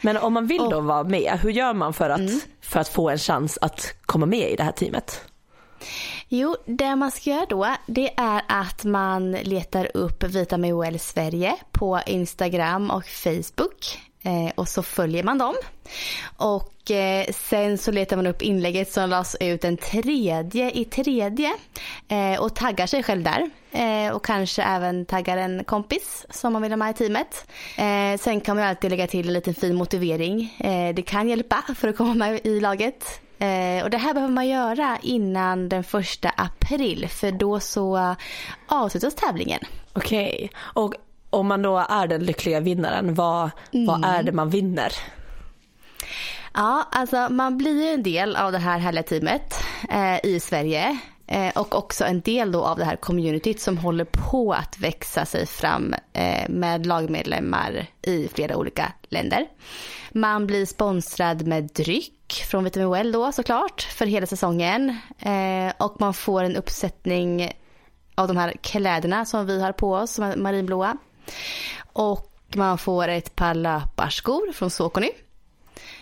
[0.02, 3.10] Men om man vill då vara med, hur gör man för att, för att få
[3.10, 5.22] en chans att komma med i det här teamet?
[6.28, 11.56] Jo, det man ska göra då det är att man letar upp Vitamin Well Sverige
[11.72, 14.00] på Instagram och Facebook.
[14.26, 15.56] Eh, och så följer man dem.
[16.38, 21.54] Och eh, sen så letar man upp inlägget som lades ut den tredje i tredje.
[22.08, 23.50] Eh, och taggar sig själv där.
[23.72, 27.48] Eh, och kanske även taggar en kompis som man vill ha med i teamet.
[27.78, 30.56] Eh, sen kan man ju alltid lägga till en liten fin motivering.
[30.60, 33.22] Eh, det kan hjälpa för att komma med i laget.
[33.40, 38.16] Eh, och det här behöver man göra innan den första april för då så
[38.68, 39.60] avslutas tävlingen.
[39.94, 40.94] Okej, och
[41.36, 44.92] om man då är den lyckliga vinnaren, vad, vad är det man vinner?
[46.54, 49.56] Ja, alltså man blir ju en del av det här härliga teamet
[49.90, 51.00] eh, i Sverige.
[51.28, 55.26] Eh, och också en del då av det här communityt som håller på att växa
[55.26, 59.48] sig fram eh, med lagmedlemmar i flera olika länder.
[60.12, 64.98] Man blir sponsrad med dryck från Vitamin Well då såklart för hela säsongen.
[65.20, 67.52] Eh, och man får en uppsättning
[68.16, 70.98] av de här kläderna som vi har på oss som är marinblåa.
[71.94, 75.12] Och man får ett par löparskor från Sokoni.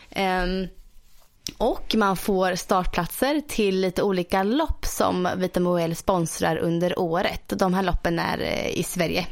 [0.09, 0.67] Ehm,
[1.57, 7.53] och man får startplatser till lite olika lopp som Vita Moel sponsrar under året.
[7.55, 9.27] De här loppen är eh, i Sverige.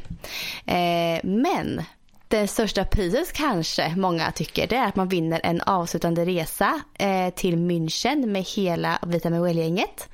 [0.66, 1.82] Ehm, men
[2.28, 7.34] det största priset kanske många tycker det är att man vinner en avslutande resa eh,
[7.34, 10.08] till München med hela Vita Moel-gänget.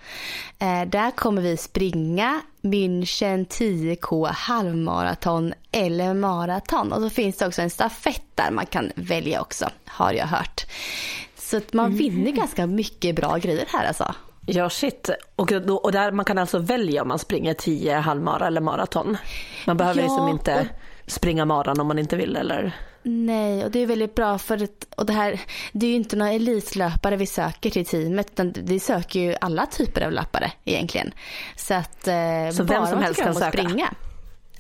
[0.59, 6.93] Ehm, där kommer vi springa München 10K halvmaraton eller maraton.
[6.93, 10.67] Och så finns det också en stafett där man kan välja också, har jag hört.
[11.37, 14.15] Så att man vinner ganska mycket bra grejer här alltså.
[14.47, 18.47] Ja shit, och, då, och där, man kan alltså välja om man springer 10 halvmara
[18.47, 19.17] eller maraton?
[19.67, 20.69] Man behöver Ja, liksom inte
[21.07, 22.77] springa maran om man inte vill eller?
[23.03, 25.41] Nej, och det är väldigt bra för att, och det här,
[25.73, 29.67] det är ju inte några elitlöpare vi söker till teamet utan vi söker ju alla
[29.67, 31.13] typer av löpare egentligen.
[31.57, 32.15] Så att eh,
[32.53, 33.51] Så vem som helst kan söka?
[33.65, 33.95] Springa.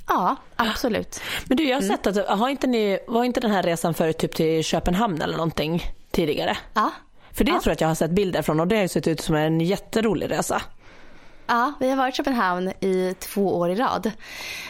[0.06, 1.20] Ja, absolut.
[1.46, 4.18] Men du jag har sett att, har inte ni, var inte den här resan förut
[4.18, 6.56] typ till Köpenhamn eller någonting tidigare?
[6.74, 6.90] Ja.
[7.32, 7.60] För det Ja.
[7.60, 9.34] tror jag att jag har sett bilder från och det har ju sett ut som
[9.34, 10.62] en jätterolig resa.
[11.46, 14.10] Ja, vi har varit i Köpenhamn i två år i rad.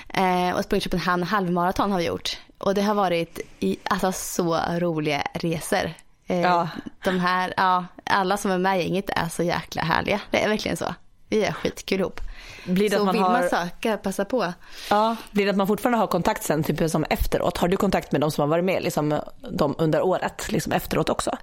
[0.08, 2.38] Eh, och sprungit Köpenhamn halvmaraton har vi gjort.
[2.58, 5.92] Och det har varit i, alltså, så roliga resor.
[6.26, 6.68] Eh, Ja.
[7.04, 10.20] De här, ja, alla som är med i gänget är så jäkla härliga.
[10.30, 10.94] Det är verkligen så.
[11.28, 12.20] Vi är skitkul ihop.
[12.66, 14.52] Blir det så man vill har, man söka, passa på.
[14.90, 17.56] ja, blir det att man fortfarande har kontakt sen typ som efteråt?
[17.58, 21.08] Har du kontakt med de som har varit med liksom, de under året liksom efteråt
[21.08, 21.36] också?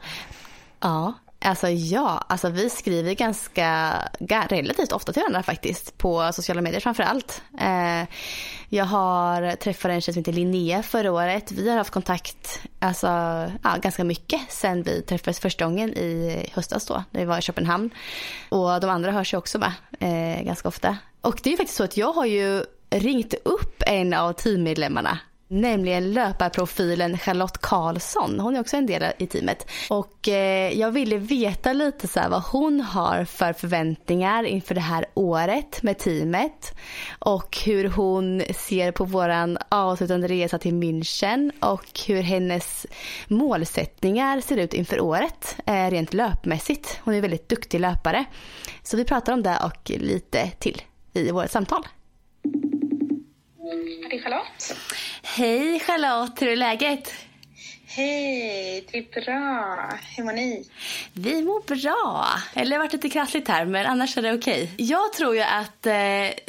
[0.79, 1.13] Ja,
[1.45, 3.93] alltså ja, alltså vi skriver ganska,
[4.49, 7.41] relativt ofta till varandra faktiskt på sociala medier framför allt.
[7.59, 8.07] Eh,
[8.69, 11.51] jag har träffat en tjej som heter Linnea förra året.
[11.51, 13.07] Vi har haft kontakt alltså,
[13.63, 17.41] ja, ganska mycket sen vi träffades första gången i höstas då, när vi var i
[17.41, 17.89] Köpenhamn.
[18.49, 20.97] Och de andra hörs ju också med eh, ganska ofta.
[21.21, 25.19] Och det är ju faktiskt så att jag har ju ringt upp en av teammedlemmarna
[25.55, 28.39] Nämligen löparprofilen Charlotte Karlsson.
[28.39, 29.71] Hon är också en del i teamet.
[29.89, 35.05] Och eh, jag ville veta lite så vad hon har för förväntningar inför det här
[35.13, 36.75] året med teamet.
[37.19, 41.51] Och hur hon ser på våran avslutande resa till München.
[41.59, 42.85] Och hur hennes
[43.27, 45.57] målsättningar ser ut inför året.
[45.65, 46.99] Eh, rent löpmässigt.
[47.03, 48.25] Hon är en väldigt duktig löpare.
[48.83, 50.81] Så vi pratar om det och lite till
[51.13, 51.83] i vårt samtal.
[53.65, 54.77] Det är Charlotte.
[55.23, 57.13] Hej Charlotte, hur är läget?
[57.87, 59.89] Hej, det är bra.
[60.17, 60.69] Hur mår ni?
[61.13, 62.27] Vi mår bra.
[62.53, 64.71] Eller det har varit lite krassligt här, men annars är det okej.
[64.77, 65.93] Jag tror ju att eh,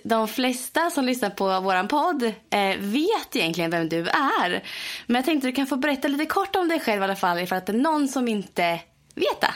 [0.04, 4.62] de flesta som lyssnar på vår podd eh, vet egentligen vem du är.
[5.06, 7.38] Men jag tänkte du kan få berätta lite kort om dig själv i alla fall,
[7.38, 8.80] ifall att det är någon som inte
[9.14, 9.54] vet det.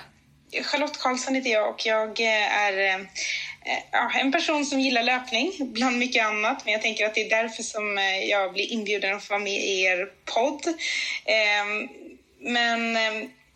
[0.53, 5.03] Charlotte Karlsson heter jag och jag eh, är eh, eh, ja, en person som gillar
[5.03, 6.65] löpning bland mycket annat.
[6.65, 9.65] Men jag tänker att det är därför som jag blir inbjuden att få vara med
[9.65, 10.63] i er podd.
[11.25, 11.89] Ehm,
[12.41, 12.99] men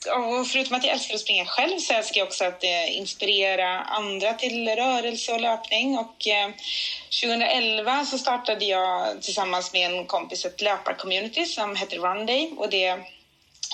[0.06, 4.34] och förutom att jag älskar att springa själv så älskar jag också att inspirera andra
[4.34, 5.98] till rörelse och löpning.
[5.98, 6.16] Och
[7.22, 12.98] 2011 så startade jag tillsammans med en kompis ett löparcommunity som heter Runday och det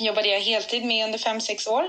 [0.00, 1.88] jobbade jag heltid med under fem sex år.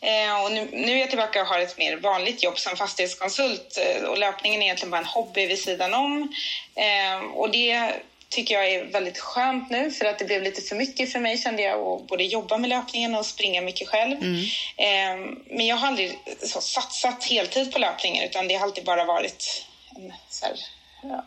[0.00, 3.78] Eh, och nu, nu, är jag tillbaka och har ett mer vanligt jobb som fastighetskonsult
[3.78, 6.34] eh, och löpningen är egentligen bara en hobby vid sidan om.
[6.74, 7.92] Eh, och det
[8.28, 11.38] tycker jag är väldigt skönt nu för att det blev lite för mycket för mig
[11.38, 14.22] kände jag att både jobba med löpningen och springa mycket själv.
[14.22, 15.42] Mm.
[15.46, 19.66] Men jag har aldrig så, satsat heltid på löpningen utan det har alltid bara varit
[19.96, 20.56] en, så här,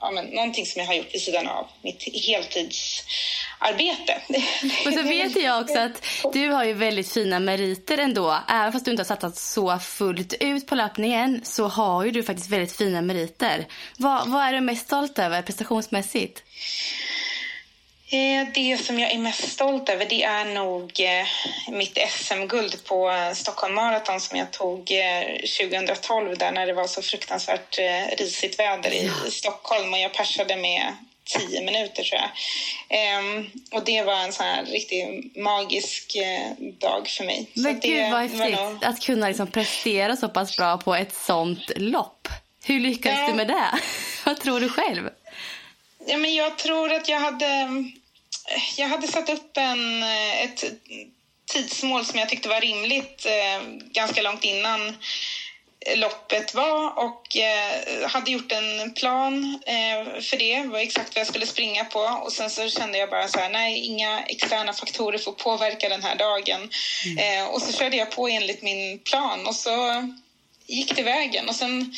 [0.01, 4.21] ja, men, någonting som jag har gjort vid sidan av mitt heltidsarbete.
[4.87, 8.39] Och så vet jag också att du har ju väldigt fina meriter ändå.
[8.47, 12.23] Även fast du inte har satsat så fullt ut på löpningen så har ju du
[12.23, 13.67] faktiskt väldigt fina meriter.
[13.97, 16.43] Vad, vad är du mest stolt över prestationsmässigt?
[18.11, 21.25] Eh, det som jag är mest stolt över det är nog eh,
[21.71, 24.91] mitt SM-guld på Stockholm Marathon som jag tog
[25.59, 27.79] 2012 eh, där när det var så fruktansvärt
[28.17, 32.29] risigt väder i Stockholm och jag persade med tio minuter tror jag.
[32.89, 36.17] Ehm, och det var en sån här riktigt magisk
[36.79, 37.49] dag för mig.
[37.53, 38.85] Men gud vad häftigt nog...
[38.85, 42.27] att kunna liksom prestera så pass bra på ett sånt lopp.
[42.63, 43.27] Hur lyckades ja.
[43.27, 43.79] du med det?
[44.25, 45.09] vad tror du själv?
[46.07, 47.67] Ja, men jag tror att jag hade
[48.77, 50.63] jag hade satt upp en, eh, ett
[51.53, 54.97] tidsmål som jag tyckte var rimligt eh, ganska långt innan
[55.95, 59.59] loppet var och eh, hade gjort en plan
[60.21, 63.27] för det, var exakt vad jag skulle springa på och sen så kände jag bara
[63.27, 66.69] så här, nej, inga externa faktorer får påverka den här dagen.
[67.05, 67.47] Mm.
[67.47, 70.07] Och så körde jag på enligt min plan och så
[70.67, 71.95] gick det vägen och sen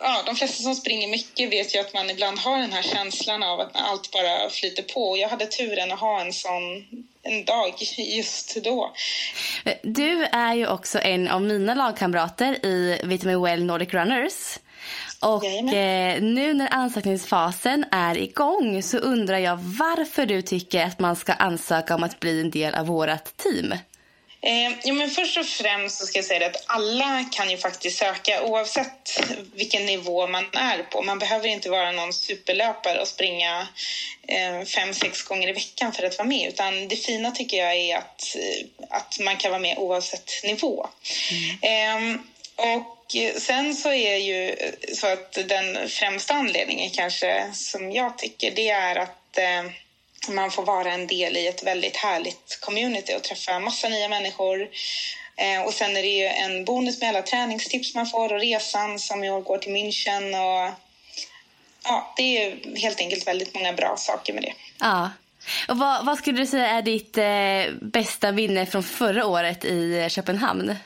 [0.00, 3.42] ja, de flesta som springer mycket vet ju att man ibland har den här känslan
[3.42, 5.16] av att allt bara flyter på.
[5.16, 6.86] Jag hade turen att ha en sån
[7.22, 8.92] en dag just då.
[9.82, 14.58] Du är ju också en av mina lagkamrater i Vitamin Well Nordic Runners.
[15.20, 21.16] Och eh, nu när ansökningsfasen är igång så undrar jag varför du tycker att man
[21.16, 23.74] ska ansöka om att bli en del av vårt team.
[24.42, 27.98] Eh, jo, men först och främst så ska jag säga att alla kan ju faktiskt
[27.98, 29.20] söka oavsett
[29.54, 31.02] vilken nivå man är på.
[31.02, 33.68] Man behöver inte vara någon superlöpare och springa
[34.28, 36.48] eh, fem, sex gånger i veckan för att vara med.
[36.48, 40.88] Utan det fina tycker jag är att, eh, att man kan vara med oavsett nivå.
[41.62, 42.14] Mm.
[42.14, 42.20] Eh,
[42.56, 42.96] och
[43.36, 44.56] sen så är ju
[44.94, 49.62] så att den främsta anledningen kanske som jag tycker det är att eh,
[50.28, 54.68] man får vara en del i ett väldigt härligt community och träffa massa nya människor.
[55.36, 58.98] Eh, och sen är det ju en bonus med alla träningstips man får och resan
[58.98, 60.24] som i år går till München.
[60.24, 60.74] Och,
[61.84, 64.52] ja, det är helt enkelt väldigt många bra saker med det.
[64.80, 65.10] Ja.
[65.68, 70.06] Och vad, vad skulle du säga är ditt eh, bästa minne från förra året i
[70.10, 70.76] Köpenhamn?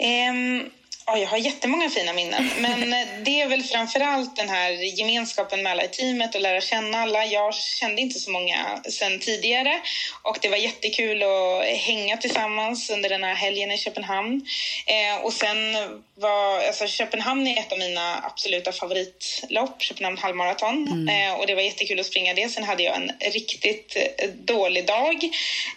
[0.00, 0.70] Um,
[1.06, 2.90] Ja, jag har jättemånga fina minnen, men
[3.24, 6.98] det är väl framför allt den här gemenskapen med alla i teamet och lära känna
[6.98, 7.24] alla.
[7.24, 9.80] Jag kände inte så många sen tidigare
[10.22, 14.46] och det var jättekul att hänga tillsammans under den här helgen i Köpenhamn.
[14.86, 15.56] Eh, och sen
[16.14, 20.88] var, alltså Köpenhamn är ett av mina absoluta favoritlopp, Köpenhamn halvmaraton.
[20.88, 21.08] Mm.
[21.08, 22.48] Eh, och det var jättekul att springa det.
[22.48, 25.24] Sen hade jag en riktigt eh, dålig dag.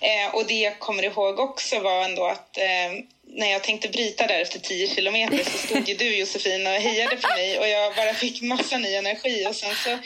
[0.01, 4.27] Eh, och det jag kommer ihåg också var ändå att eh, när jag tänkte bryta
[4.27, 7.95] där efter 10 kilometer så stod ju du Josefin och hejade på mig och jag
[7.95, 9.97] bara fick massa ny energi och sen så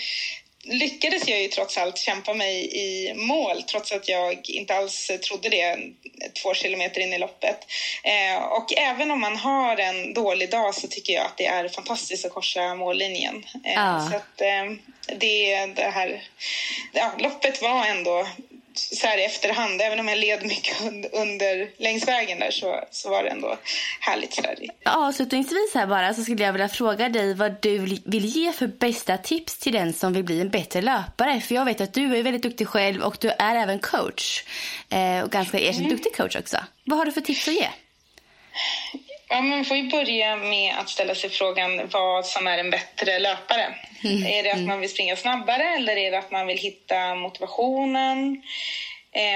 [0.63, 5.49] lyckades jag ju trots allt kämpa mig i mål trots att jag inte alls trodde
[5.49, 5.77] det
[6.43, 7.57] två kilometer in i loppet.
[8.03, 11.67] Eh, och även om man har en dålig dag så tycker jag att det är
[11.67, 13.45] fantastiskt att korsa mållinjen.
[13.65, 14.09] Eh, ah.
[14.09, 14.71] Så att, eh,
[15.17, 16.23] det, det här,
[16.93, 18.27] ja, loppet var ändå
[18.73, 20.81] så här i efterhand, även om jag led mycket
[21.13, 23.57] under, längs vägen där så, så var det ändå
[23.99, 24.33] härligt.
[24.33, 24.43] Så
[24.85, 29.17] Avslutningsvis här bara så skulle jag vilja fråga dig vad du vill ge för bästa
[29.17, 31.41] tips till den som vill bli en bättre löpare.
[31.41, 34.43] För jag vet att du är väldigt duktig själv och du är även coach.
[34.89, 35.89] Eh, och ganska erkänt mm.
[35.89, 36.57] duktig coach också.
[36.85, 37.67] Vad har du för tips att ge?
[39.33, 43.19] Ja, man får ju börja med att ställa sig frågan vad som är en bättre
[43.19, 43.75] löpare.
[44.03, 44.25] Mm.
[44.25, 48.37] Är det att man vill springa snabbare eller är det att man vill hitta motivationen?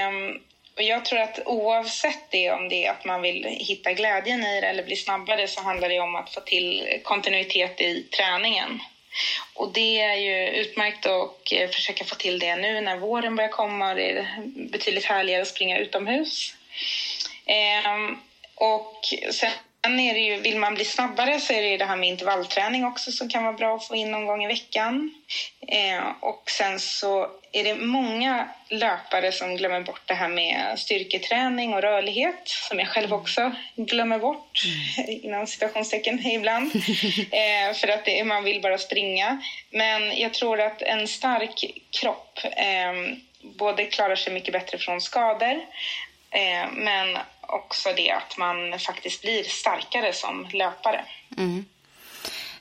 [0.07, 0.39] Um,
[0.75, 4.61] och jag tror att oavsett det, om det är att man vill hitta glädjen i
[4.61, 8.79] det eller bli snabbare så handlar det om att få till kontinuitet i träningen.
[9.53, 13.49] Och det är ju utmärkt att eh, försöka få till det nu när våren börjar
[13.49, 16.55] komma och det är betydligt härligare att springa utomhus.
[17.85, 18.19] Um,
[18.55, 18.99] och
[19.31, 19.51] sen
[19.85, 22.09] Sen är det ju, vill man bli snabbare så är det ju det här med
[22.09, 25.13] intervallträning också som kan vara bra att få in någon gång i veckan.
[25.67, 31.73] Eh, och sen så är det många löpare som glömmer bort det här med styrketräning
[31.73, 34.63] och rörlighet som jag själv också glömmer bort
[34.97, 35.19] mm.
[35.23, 36.75] inom citationstecken ibland.
[37.31, 39.41] eh, för att det, man vill bara springa.
[39.69, 41.65] Men jag tror att en stark
[42.01, 45.61] kropp eh, både klarar sig mycket bättre från skador
[46.71, 51.05] men också det att man faktiskt blir starkare som löpare.
[51.37, 51.65] Mm.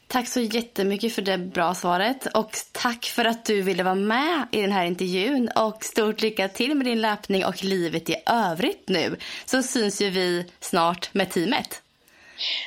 [0.07, 4.47] Tack så jättemycket för det bra svaret och tack för att du ville vara med
[4.53, 8.89] i den här intervjun och stort lycka till med din löpning och livet i övrigt
[8.89, 11.83] nu så syns ju vi snart med teamet.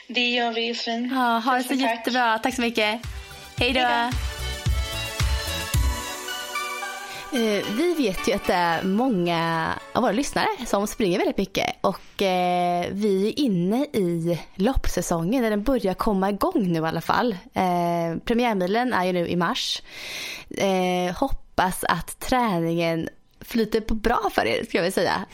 [0.07, 1.11] Det gör vi Josefin.
[1.13, 1.79] Ja, ha det så tack.
[1.79, 2.39] jättebra.
[2.39, 3.01] Tack så mycket.
[3.57, 4.36] Hej då.
[7.31, 11.75] Eh, vi vet ju att det är många av våra lyssnare som springer väldigt mycket
[11.81, 17.01] och eh, vi är inne i loppsäsongen där den börjar komma igång nu i alla
[17.01, 17.31] fall.
[17.53, 19.81] Eh, premiärmilen är ju nu i mars.
[21.15, 23.09] Hoppas att träningen
[23.41, 25.25] flyter på bra för er ska vi säga.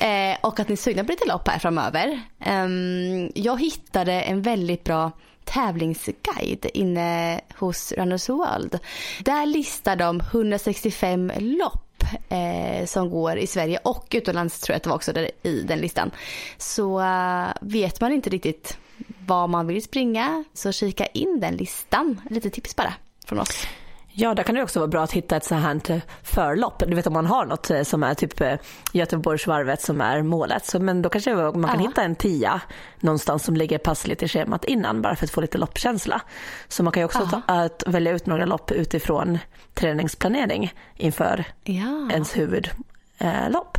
[0.42, 2.22] och att ni är sugna på lite lopp här framöver.
[2.40, 5.12] Ehm, jag hittade en väldigt bra
[5.46, 8.80] tävlingsguide inne hos Runners World.
[9.20, 14.84] Där listar de 165 lopp eh, som går i Sverige och utomlands tror jag att
[14.84, 16.12] det var också där, i den listan.
[16.58, 18.78] Så uh, vet man inte riktigt
[19.26, 22.22] vad man vill springa så kika in den listan.
[22.30, 22.94] Lite tips bara
[23.26, 23.68] från oss.
[24.16, 26.84] Ja, där kan det också vara bra att hitta ett så här förlopp.
[26.88, 28.56] Du vet om man har något eh, som är typ eh,
[28.92, 30.66] Göteborgsvarvet som är målet.
[30.66, 31.88] Så, men då kanske man kan ja.
[31.88, 32.62] hitta en tia
[33.00, 36.22] någonstans som ligger passligt i schemat innan bara för att få lite loppkänsla.
[36.68, 39.40] Så man kan ju också ta, att välja ut några lopp utifrån
[39.74, 42.10] träningsplanering inför ja.
[42.12, 43.78] ens huvudlopp.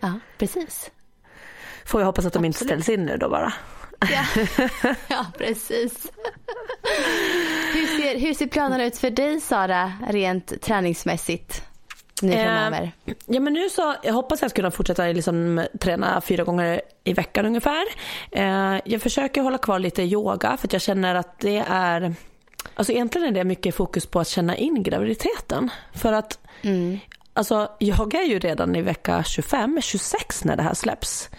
[0.00, 0.90] ja, precis.
[1.84, 2.62] Får jag hoppas att de Absolut.
[2.62, 3.52] inte ställs in nu då bara.
[4.00, 4.24] Ja,
[5.08, 6.12] ja precis.
[7.74, 11.62] Hur ser, hur ser planerna ut för dig Sara, rent träningsmässigt?
[12.22, 12.66] Nu eh?
[12.66, 12.88] Eh,
[13.26, 17.12] ja men nu så, jag hoppas jag ska kunna fortsätta liksom, träna fyra gånger i
[17.12, 17.84] veckan ungefär.
[18.30, 22.14] Eh, jag försöker hålla kvar lite yoga för att jag känner att det är
[22.74, 25.70] Alltså egentligen är det mycket fokus på att känna in graviditeten.
[25.94, 26.98] För att mm.
[27.32, 31.30] alltså, jag är ju redan i vecka 25, 26 när det här släpps.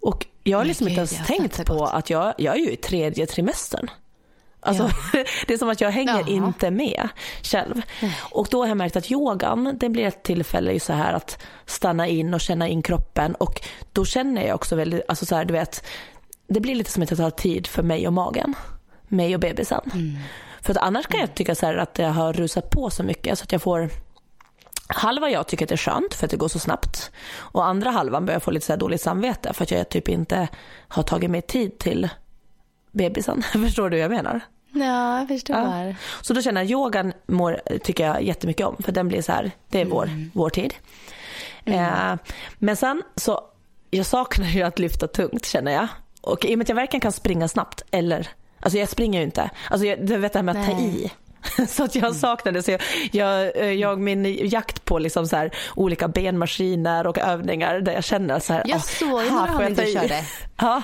[0.00, 2.76] Och jag har liksom Gud, inte ens tänkt på att jag, jag är ju i
[2.76, 3.90] tredje trimestern.
[4.60, 5.24] Alltså, ja.
[5.46, 6.28] det är som att jag hänger Jaha.
[6.28, 7.08] inte med
[7.42, 7.82] själv.
[8.30, 12.06] Och då har jag märkt att yogan, det blir ett tillfälle så här att stanna
[12.06, 13.60] in och känna in kroppen och
[13.92, 15.84] då känner jag också väldigt, alltså så här, du vet,
[16.48, 18.54] det blir lite som att jag tar tid för mig och magen.
[19.08, 19.90] Mig och bebisen.
[19.94, 20.16] Mm.
[20.62, 23.42] För att annars kan jag tycka så att det har rusat på så mycket så
[23.42, 23.90] att jag får
[24.88, 27.90] Halva jag tycker att det är skönt för att det går så snabbt och andra
[27.90, 30.48] halvan börjar få lite så dåligt samvete för att jag typ inte
[30.88, 32.08] har tagit mig tid till
[32.92, 33.42] bebisen.
[33.52, 34.40] Förstår du vad jag menar?
[34.72, 35.56] Ja, jag förstår.
[35.56, 35.94] Ja.
[36.22, 39.50] Så då känner jag yogan mår, tycker jag jättemycket om för den blir så här,
[39.68, 40.30] det är vår, mm.
[40.34, 40.74] vår tid.
[41.64, 42.12] Mm.
[42.12, 42.18] Eh,
[42.58, 43.40] men sen så,
[43.90, 45.88] jag saknar ju att lyfta tungt känner jag.
[46.20, 48.28] Och i och med att jag verkligen kan springa snabbt eller,
[48.60, 49.50] alltså jag springer ju inte.
[49.70, 51.12] Alltså jag, du vet det här med att ta i.
[51.68, 52.14] Så att jag mm.
[52.14, 52.80] saknade så jag,
[53.12, 58.04] jag, eh, jag min jakt på liksom så här, olika benmaskiner och övningar där jag
[58.04, 58.62] känner så här.
[58.66, 60.24] Jag såg ju några gånger du körde.
[60.56, 60.82] Ja.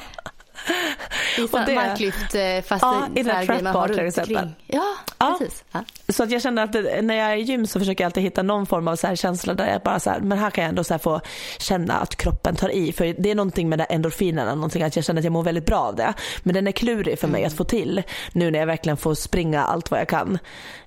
[1.38, 4.50] I det, marklyft eh, fast ja, i den trapbar till exempel.
[4.66, 5.64] Ja, ja, precis.
[5.72, 5.84] Ja.
[6.08, 8.22] Så att jag känner att det, när jag är i gym så försöker jag alltid
[8.22, 10.64] hitta någon form av så här känsla där jag bara så här, men här kan
[10.64, 11.20] jag ändå så få
[11.58, 12.92] känna att kroppen tar i.
[12.92, 15.66] För det är någonting med det endorfinerna, någonting att jag känner att jag mår väldigt
[15.66, 16.14] bra av det.
[16.42, 17.48] Men den är klurig för mig mm.
[17.48, 18.02] att få till
[18.32, 20.38] nu när jag verkligen får springa allt vad jag kan.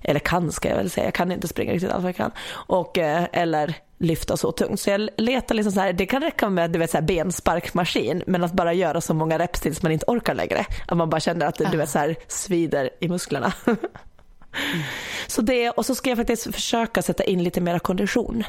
[0.02, 2.30] Eller kan ska jag väl säga, jag kan inte springa riktigt allt vad jag kan.
[2.50, 4.80] Och, eh, eller lyfta så tungt.
[4.80, 8.22] Så jag letar liksom så här, det kan räcka med du vet, så här bensparkmaskin
[8.26, 10.66] men att bara göra så många reps tills man inte orkar längre.
[10.86, 13.52] Att man bara känner att det du vet, så här, svider i musklerna.
[13.66, 13.76] Mm.
[15.26, 18.44] Så det, och så ska jag faktiskt försöka sätta in lite mera kondition.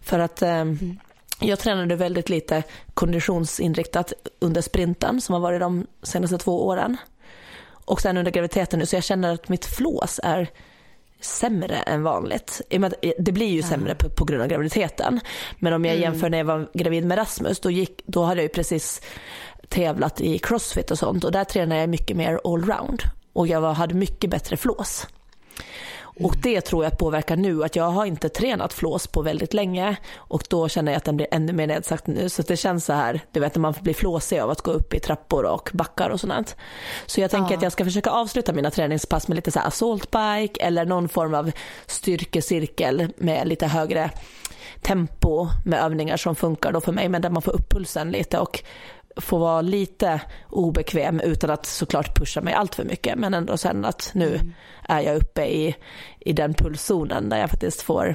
[0.00, 0.98] För att eh, mm.
[1.40, 2.62] jag tränade väldigt lite
[2.94, 6.96] konditionsinriktat under sprinten som har varit de senaste två åren.
[7.84, 10.48] Och sen under graviditeten nu så jag känner att mitt flås är
[11.20, 12.60] sämre än vanligt.
[13.18, 15.20] Det blir ju sämre på, på grund av graviditeten.
[15.58, 16.02] Men om jag mm.
[16.02, 19.00] jämför när jag var gravid med Rasmus, då, gick, då hade jag ju precis
[19.68, 23.02] tävlat i crossfit och sånt och där tränade jag mycket mer allround.
[23.32, 25.06] Och jag var, hade mycket bättre flås.
[26.20, 29.96] Och det tror jag påverkar nu, att jag har inte tränat flås på väldigt länge
[30.16, 32.28] och då känner jag att den blir ännu mer nedsatt nu.
[32.28, 34.94] Så det känns så här, du vet när man blir flåsig av att gå upp
[34.94, 36.56] i trappor och backar och sånt.
[37.06, 37.56] Så jag tänker ja.
[37.56, 41.08] att jag ska försöka avsluta mina träningspass med lite så här assault bike eller någon
[41.08, 41.50] form av
[41.86, 44.10] styrkecirkel med lite högre
[44.80, 48.38] tempo med övningar som funkar då för mig men där man får upp pulsen lite
[48.38, 48.62] och
[49.16, 53.84] få vara lite obekväm utan att såklart pusha mig allt för mycket men ändå sen
[53.84, 54.52] att nu mm.
[54.82, 55.76] är jag uppe i,
[56.20, 58.14] i den pulszonen där jag faktiskt får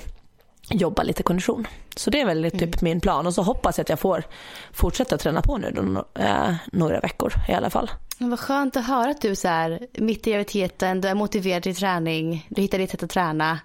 [0.69, 1.67] jobba lite kondition.
[1.95, 2.71] Så det är väl typ mm.
[2.81, 4.23] min plan och så hoppas jag att jag får
[4.71, 7.91] fortsätta träna på nu då, äh, några veckor i alla fall.
[8.17, 11.63] Men vad skönt att höra att du så här, mitt i graviditeten, du är motiverad
[11.63, 13.59] till träning, du hittar ditt sätt att träna.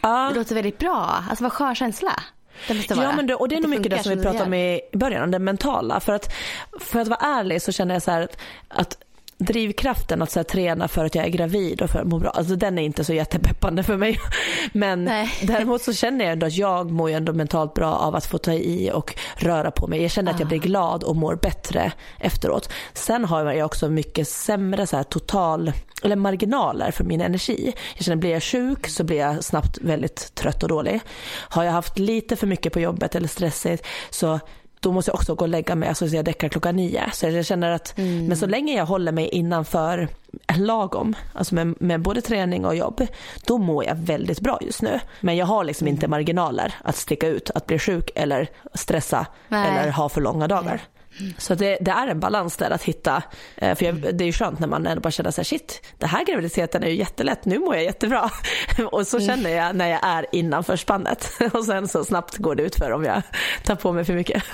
[0.00, 0.28] Ja.
[0.32, 1.24] Det låter väldigt bra.
[1.30, 2.12] Alltså vad skön känsla.
[2.88, 5.30] Ja, men det, och det är nog mycket det som vi pratade om i början,
[5.30, 6.00] det mentala.
[6.00, 6.32] För att,
[6.80, 8.36] för att vara ärlig så känner jag så här att,
[8.68, 8.98] att
[9.40, 12.30] drivkraften att så här, träna för att jag är gravid och för att må bra,
[12.30, 14.20] alltså den är inte så jättepeppande för mig.
[14.72, 15.32] Men Nej.
[15.42, 18.38] däremot så känner jag ändå att jag mår ju ändå mentalt bra av att få
[18.38, 20.02] ta i och röra på mig.
[20.02, 20.62] Jag känner att jag blir ah.
[20.62, 22.72] glad och mår bättre efteråt.
[22.92, 25.72] Sen har jag också mycket sämre så här, total,
[26.02, 27.72] eller marginaler för min energi.
[27.96, 31.00] Jag känner blir jag sjuk så blir jag snabbt väldigt trött och dålig.
[31.48, 34.40] Har jag haft lite för mycket på jobbet eller stressigt så
[34.80, 37.10] då måste jag också gå och lägga mig, alltså jag däckar klockan nio.
[37.12, 38.26] Så jag känner att, mm.
[38.26, 40.08] men så länge jag håller mig innanför
[40.56, 43.06] lagom, alltså med, med både träning och jobb,
[43.46, 45.00] då mår jag väldigt bra just nu.
[45.20, 45.94] Men jag har liksom mm.
[45.94, 49.68] inte marginaler att sticka ut, att bli sjuk eller stressa Nej.
[49.68, 50.80] eller ha för långa dagar.
[51.38, 53.22] Så det, det, är en balans där att hitta,
[53.56, 55.82] eh, för jag, det är ju skönt när man ändå bara känner så här, shit,
[55.98, 58.30] det här graviditeten är ju jättelätt, nu mår jag jättebra.
[58.92, 62.62] Och så känner jag när jag är innanför spannet och sen så snabbt går det
[62.62, 63.22] ut för om jag
[63.64, 64.42] tar på mig för mycket.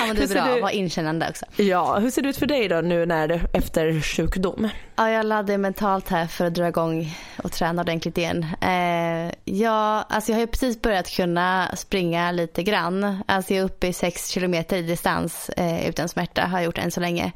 [0.00, 1.46] Ja men det är bra att vara inkännande också.
[1.56, 4.68] Ja, hur ser det ut för dig då nu när efter sjukdom?
[5.00, 8.46] Ja, jag laddar mentalt här för att dra igång och träna ordentligt igen.
[8.60, 13.22] Eh, ja, alltså jag har ju precis börjat kunna springa lite grann.
[13.26, 16.78] Alltså jag är uppe i 6 kilometer i distans eh, utan smärta har jag gjort
[16.78, 17.32] än så länge.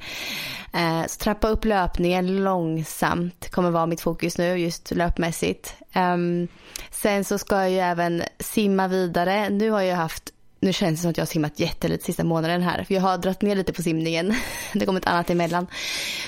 [0.73, 5.75] Eh, så trappa upp löpningen långsamt kommer vara mitt fokus nu just löpmässigt.
[5.93, 6.49] Ehm,
[6.91, 9.51] sen så ska jag ju även simma vidare.
[9.51, 10.33] Nu har jag haft
[10.63, 12.85] nu känns det som att jag har simmat jättelite sista månaden här.
[12.85, 14.35] För jag har dragit ner lite på simningen.
[14.73, 15.67] Det kommer ett annat emellan.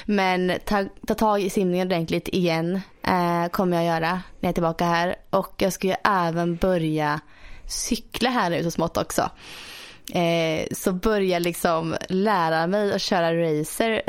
[0.05, 4.53] Men ta, ta tag i simningen ordentligt igen eh, kommer jag göra när jag är
[4.53, 5.17] tillbaka här.
[5.31, 7.21] Och jag ska ju även börja
[7.67, 9.31] cykla här nu så smått också.
[10.13, 14.03] Eh, så börja liksom lära mig att köra racer.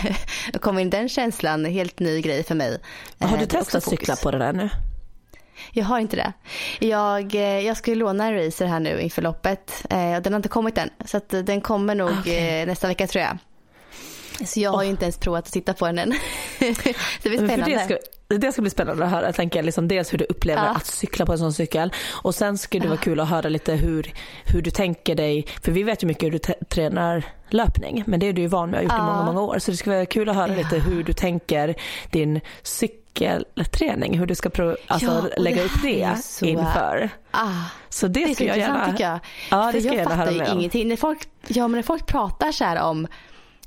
[0.52, 2.80] Då kommer in den känslan, helt ny grej för mig.
[3.18, 4.70] Eh, har du eh, testat cykla på det där nu?
[5.72, 6.32] Jag har inte det.
[6.86, 9.86] Jag, eh, jag ska ju låna en racer här nu inför loppet.
[9.90, 10.90] Eh, den har inte kommit än.
[11.04, 12.60] Så att den kommer nog okay.
[12.60, 13.38] Eh, nästa vecka tror jag.
[14.44, 16.10] Så jag har ju inte ens provat att sitta på den än.
[17.22, 17.74] det blir spännande.
[17.74, 17.98] Det ska,
[18.36, 19.26] det ska bli spännande att höra.
[19.26, 20.70] Jag tänker liksom dels hur du upplever ja.
[20.70, 23.74] att cykla på en sån cykel och sen skulle det vara kul att höra lite
[23.74, 24.12] hur,
[24.44, 28.26] hur du tänker dig, för vi vet ju mycket hur du tränar löpning men det
[28.26, 29.12] är du ju van med och har gjort ja.
[29.12, 29.58] i många, många år.
[29.58, 30.56] Så det skulle vara kul att höra ja.
[30.56, 31.74] lite hur du tänker
[32.10, 34.50] din cykelträning, hur du ska
[34.86, 36.44] alltså, lägga upp det så...
[36.44, 37.10] inför.
[37.30, 37.48] Ah.
[37.88, 38.90] Så det, det ska jag gärna.
[38.90, 39.18] Tycker jag.
[39.50, 40.88] Ja, det ska jag, jag fattar ju ingenting.
[40.88, 43.06] När folk, ja, men när folk pratar så här om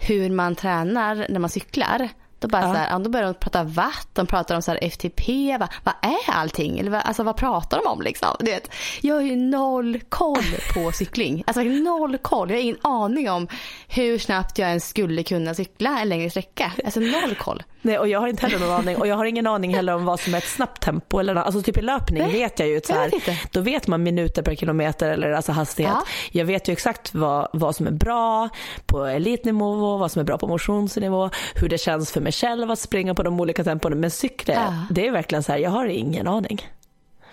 [0.01, 2.73] hur man tränar när man cyklar Då, bara ja.
[2.73, 5.93] så här, då börjar de prata watt, de pratar om så här FTP, vad, vad
[6.01, 6.79] är allting?
[6.79, 8.35] Eller vad, alltså, vad pratar de om liksom?
[8.39, 11.43] Du vet, jag har ju noll koll på cykling.
[11.47, 13.47] Alltså noll koll, jag har ingen aning om
[13.93, 16.71] hur snabbt jag ens skulle kunna cykla en längre sträcka.
[16.85, 17.63] Alltså noll koll.
[17.81, 20.05] Nej och jag har inte heller någon aning och jag har ingen aning heller om
[20.05, 22.81] vad som är ett snabbt tempo eller alltså typ i löpning Nej, vet jag ju
[22.83, 23.11] så här,
[23.51, 25.93] då vet man minuter per kilometer eller alltså hastighet.
[25.93, 26.03] Ja.
[26.31, 28.49] Jag vet ju exakt vad, vad som är bra
[28.85, 32.79] på elitnivå, vad som är bra på motionsnivå, hur det känns för mig själv att
[32.79, 33.95] springa på de olika tempona.
[33.95, 34.73] Men cykla, ja.
[34.89, 36.61] det är verkligen så här, jag har ingen aning.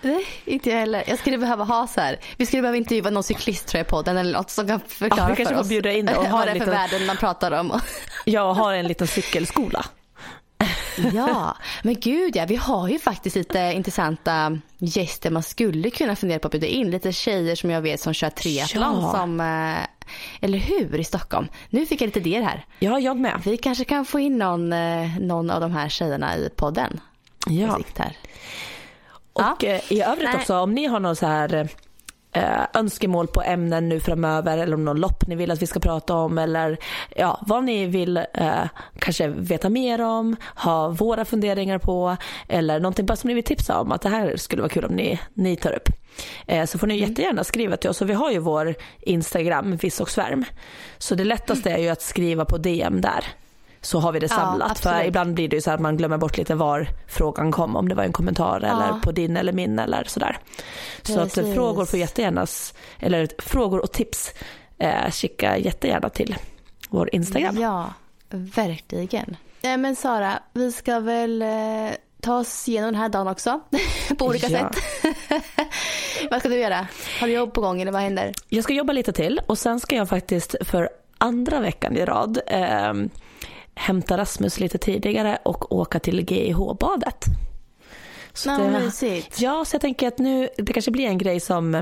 [0.01, 1.03] Nej, inte jag heller.
[1.07, 2.19] Jag skulle behöva ha så här.
[2.37, 5.35] Vi skulle behöva intervjua någon cyklist tror jag på podden eller något som kan förklara
[5.37, 5.69] ja, för oss.
[5.69, 6.69] Bjuda in och ha vad det är för liten...
[6.69, 7.79] världen man pratar om.
[8.25, 9.85] Jag har en liten cykelskola.
[11.13, 16.39] Ja, men gud ja, vi har ju faktiskt lite intressanta gäster man skulle kunna fundera
[16.39, 16.91] på att bjuda in.
[16.91, 19.11] Lite tjejer som jag vet som kör triathlon ja.
[19.11, 19.77] som, eh,
[20.41, 21.47] eller hur, i Stockholm.
[21.69, 22.65] Nu fick jag lite idéer här.
[22.79, 23.41] Ja, jag med.
[23.45, 26.99] Vi kanske kan få in någon, eh, någon av de här tjejerna i podden.
[27.47, 27.79] Ja.
[27.97, 28.17] Här.
[29.39, 29.69] Och ja.
[29.69, 30.35] Eh, i övrigt Nej.
[30.35, 31.69] också, om ni har någon så här
[32.31, 35.79] eh, önskemål på ämnen nu framöver eller om någon lopp ni vill att vi ska
[35.79, 36.77] prata om eller
[37.15, 38.63] ja, vad ni vill eh,
[38.99, 42.17] kanske veta mer om, ha våra funderingar på
[42.47, 44.95] eller någonting bara som ni vill tipsa om att det här skulle vara kul om
[44.95, 45.89] ni, ni tar upp.
[46.47, 47.09] Eh, så får ni mm.
[47.09, 50.45] jättegärna skriva till oss och vi har ju vår Instagram, Viss och Svärm.
[50.97, 53.25] Så det lättaste är ju att skriva på DM där
[53.81, 54.81] så har vi det samlat.
[54.83, 57.75] Ja, för ibland blir det ju så att man glömmer bort lite var frågan kom,
[57.75, 58.69] om det var en kommentar ja.
[58.69, 60.37] eller på din eller min eller sådär.
[61.03, 61.37] Så Precis.
[61.37, 62.47] att frågor får jättegärna,
[62.99, 64.33] eller frågor och tips
[64.77, 66.35] eh, skicka jättegärna till
[66.89, 67.57] vår Instagram.
[67.57, 67.93] Ja,
[68.29, 69.37] verkligen.
[69.61, 71.47] Eh, men Sara, vi ska väl eh,
[72.21, 73.59] ta oss igenom den här dagen också
[74.17, 74.59] på olika ja.
[74.59, 74.83] sätt.
[76.31, 76.87] vad ska du göra?
[77.19, 78.31] Har du jobb på gång eller vad händer?
[78.49, 82.39] Jag ska jobba lite till och sen ska jag faktiskt för andra veckan i rad
[82.47, 82.93] eh,
[83.79, 87.25] hämta Rasmus lite tidigare och åka till GIH-badet.
[88.33, 89.41] Så det, mysigt.
[89.41, 91.75] Ja, så jag tänker att nu, det kanske blir en grej som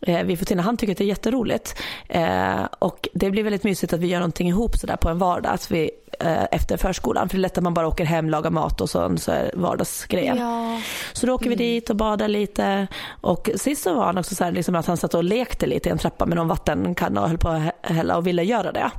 [0.00, 0.60] eh, vi får till.
[0.60, 1.76] Han tycker att det är jätteroligt.
[2.08, 5.52] Eh, och det blir väldigt mysigt att vi gör någonting ihop sådär på en vardag
[5.52, 5.90] att vi,
[6.20, 7.28] eh, efter förskolan.
[7.28, 9.50] För det är lätt att man bara åker hem, lagar mat och så, så är
[9.54, 10.38] vardagsgrejen.
[10.38, 10.80] Ja.
[11.12, 11.58] Så då åker mm.
[11.58, 12.86] vi dit och badar lite.
[13.20, 15.88] Och sist så var han också så här, liksom att han satt och lekte lite
[15.88, 18.90] i en trappa med någon vattenkanna och höll på att hälla och ville göra det.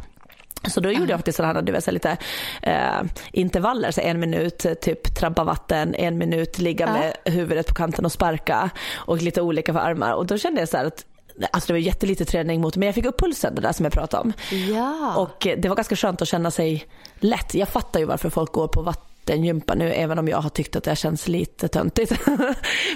[0.67, 2.17] Så då gjorde jag faktiskt sådana du vet, så lite
[2.61, 3.01] eh,
[3.31, 8.11] intervaller, så en minut typ trampa vatten, en minut ligga med huvudet på kanten och
[8.11, 10.13] sparka och lite olika för armar.
[10.13, 11.05] Och då kände jag så att
[11.51, 13.93] Alltså det var jättelite träning mot men jag fick upp pulsen det där som jag
[13.93, 14.33] pratade om.
[14.73, 15.15] Ja.
[15.15, 16.85] Och det var ganska skönt att känna sig
[17.19, 17.53] lätt.
[17.53, 20.83] Jag fattar ju varför folk går på vattengympa nu även om jag har tyckt att
[20.83, 22.13] det känns lite töntigt.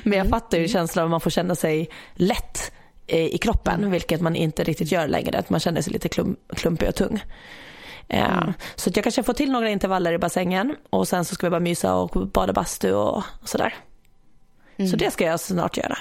[0.03, 0.29] men jag mm.
[0.29, 2.71] fattar ju känslan av att man får känna sig lätt
[3.17, 5.37] i kroppen, vilket man inte riktigt gör längre.
[5.37, 7.23] Att man känner sig lite klum, klumpig och tung.
[8.07, 8.53] Mm.
[8.75, 11.59] Så jag kanske får till några intervaller i bassängen och sen så ska vi bara
[11.59, 13.73] mysa och bada bastu och, och sådär.
[14.77, 14.91] Mm.
[14.91, 15.97] Så det ska jag snart göra.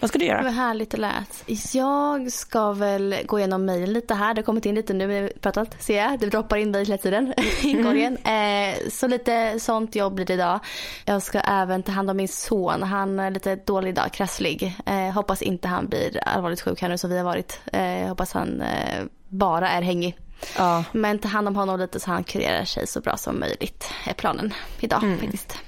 [0.00, 0.42] Vad ska du göra?
[0.42, 1.44] Vad härligt det lät.
[1.74, 4.34] Jag ska väl gå igenom mejlen lite här.
[4.34, 6.20] Det har kommit in lite nu när vi pratat ser jag.
[6.20, 8.16] Det droppar in mejl hela tiden i inkorgen.
[8.24, 8.74] Mm.
[8.74, 10.60] Eh, så lite sånt jobb blir det idag.
[11.04, 12.82] Jag ska även ta hand om min son.
[12.82, 14.76] Han är lite dålig idag, krasslig.
[14.86, 17.60] Eh, hoppas inte han blir allvarligt sjuk här nu som vi har varit.
[17.72, 20.18] Eh, hoppas han eh, bara är hängig.
[20.56, 20.84] Ja.
[20.92, 24.14] Men ta hand om honom lite så han kurerar sig så bra som möjligt är
[24.14, 25.18] planen idag mm.
[25.18, 25.58] faktiskt.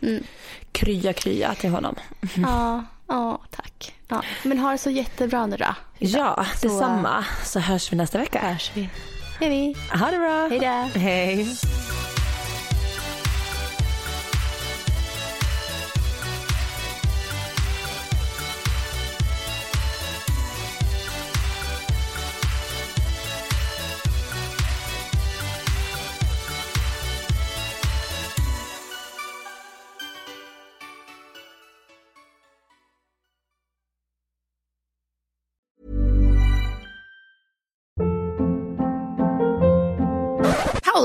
[0.00, 0.24] Mm.
[0.72, 1.94] Krya krya till honom.
[2.36, 2.84] Ja.
[3.08, 3.94] Ja, tack.
[4.08, 4.22] Ja.
[4.42, 5.74] Men ha det så jättebra nu då.
[5.98, 7.24] Ja, detsamma.
[7.44, 8.38] Så hörs vi nästa vecka.
[8.38, 8.88] Hörs vi.
[9.40, 10.48] Hej Ha det bra.
[10.48, 11.00] Hej då.
[11.00, 11.56] Hej.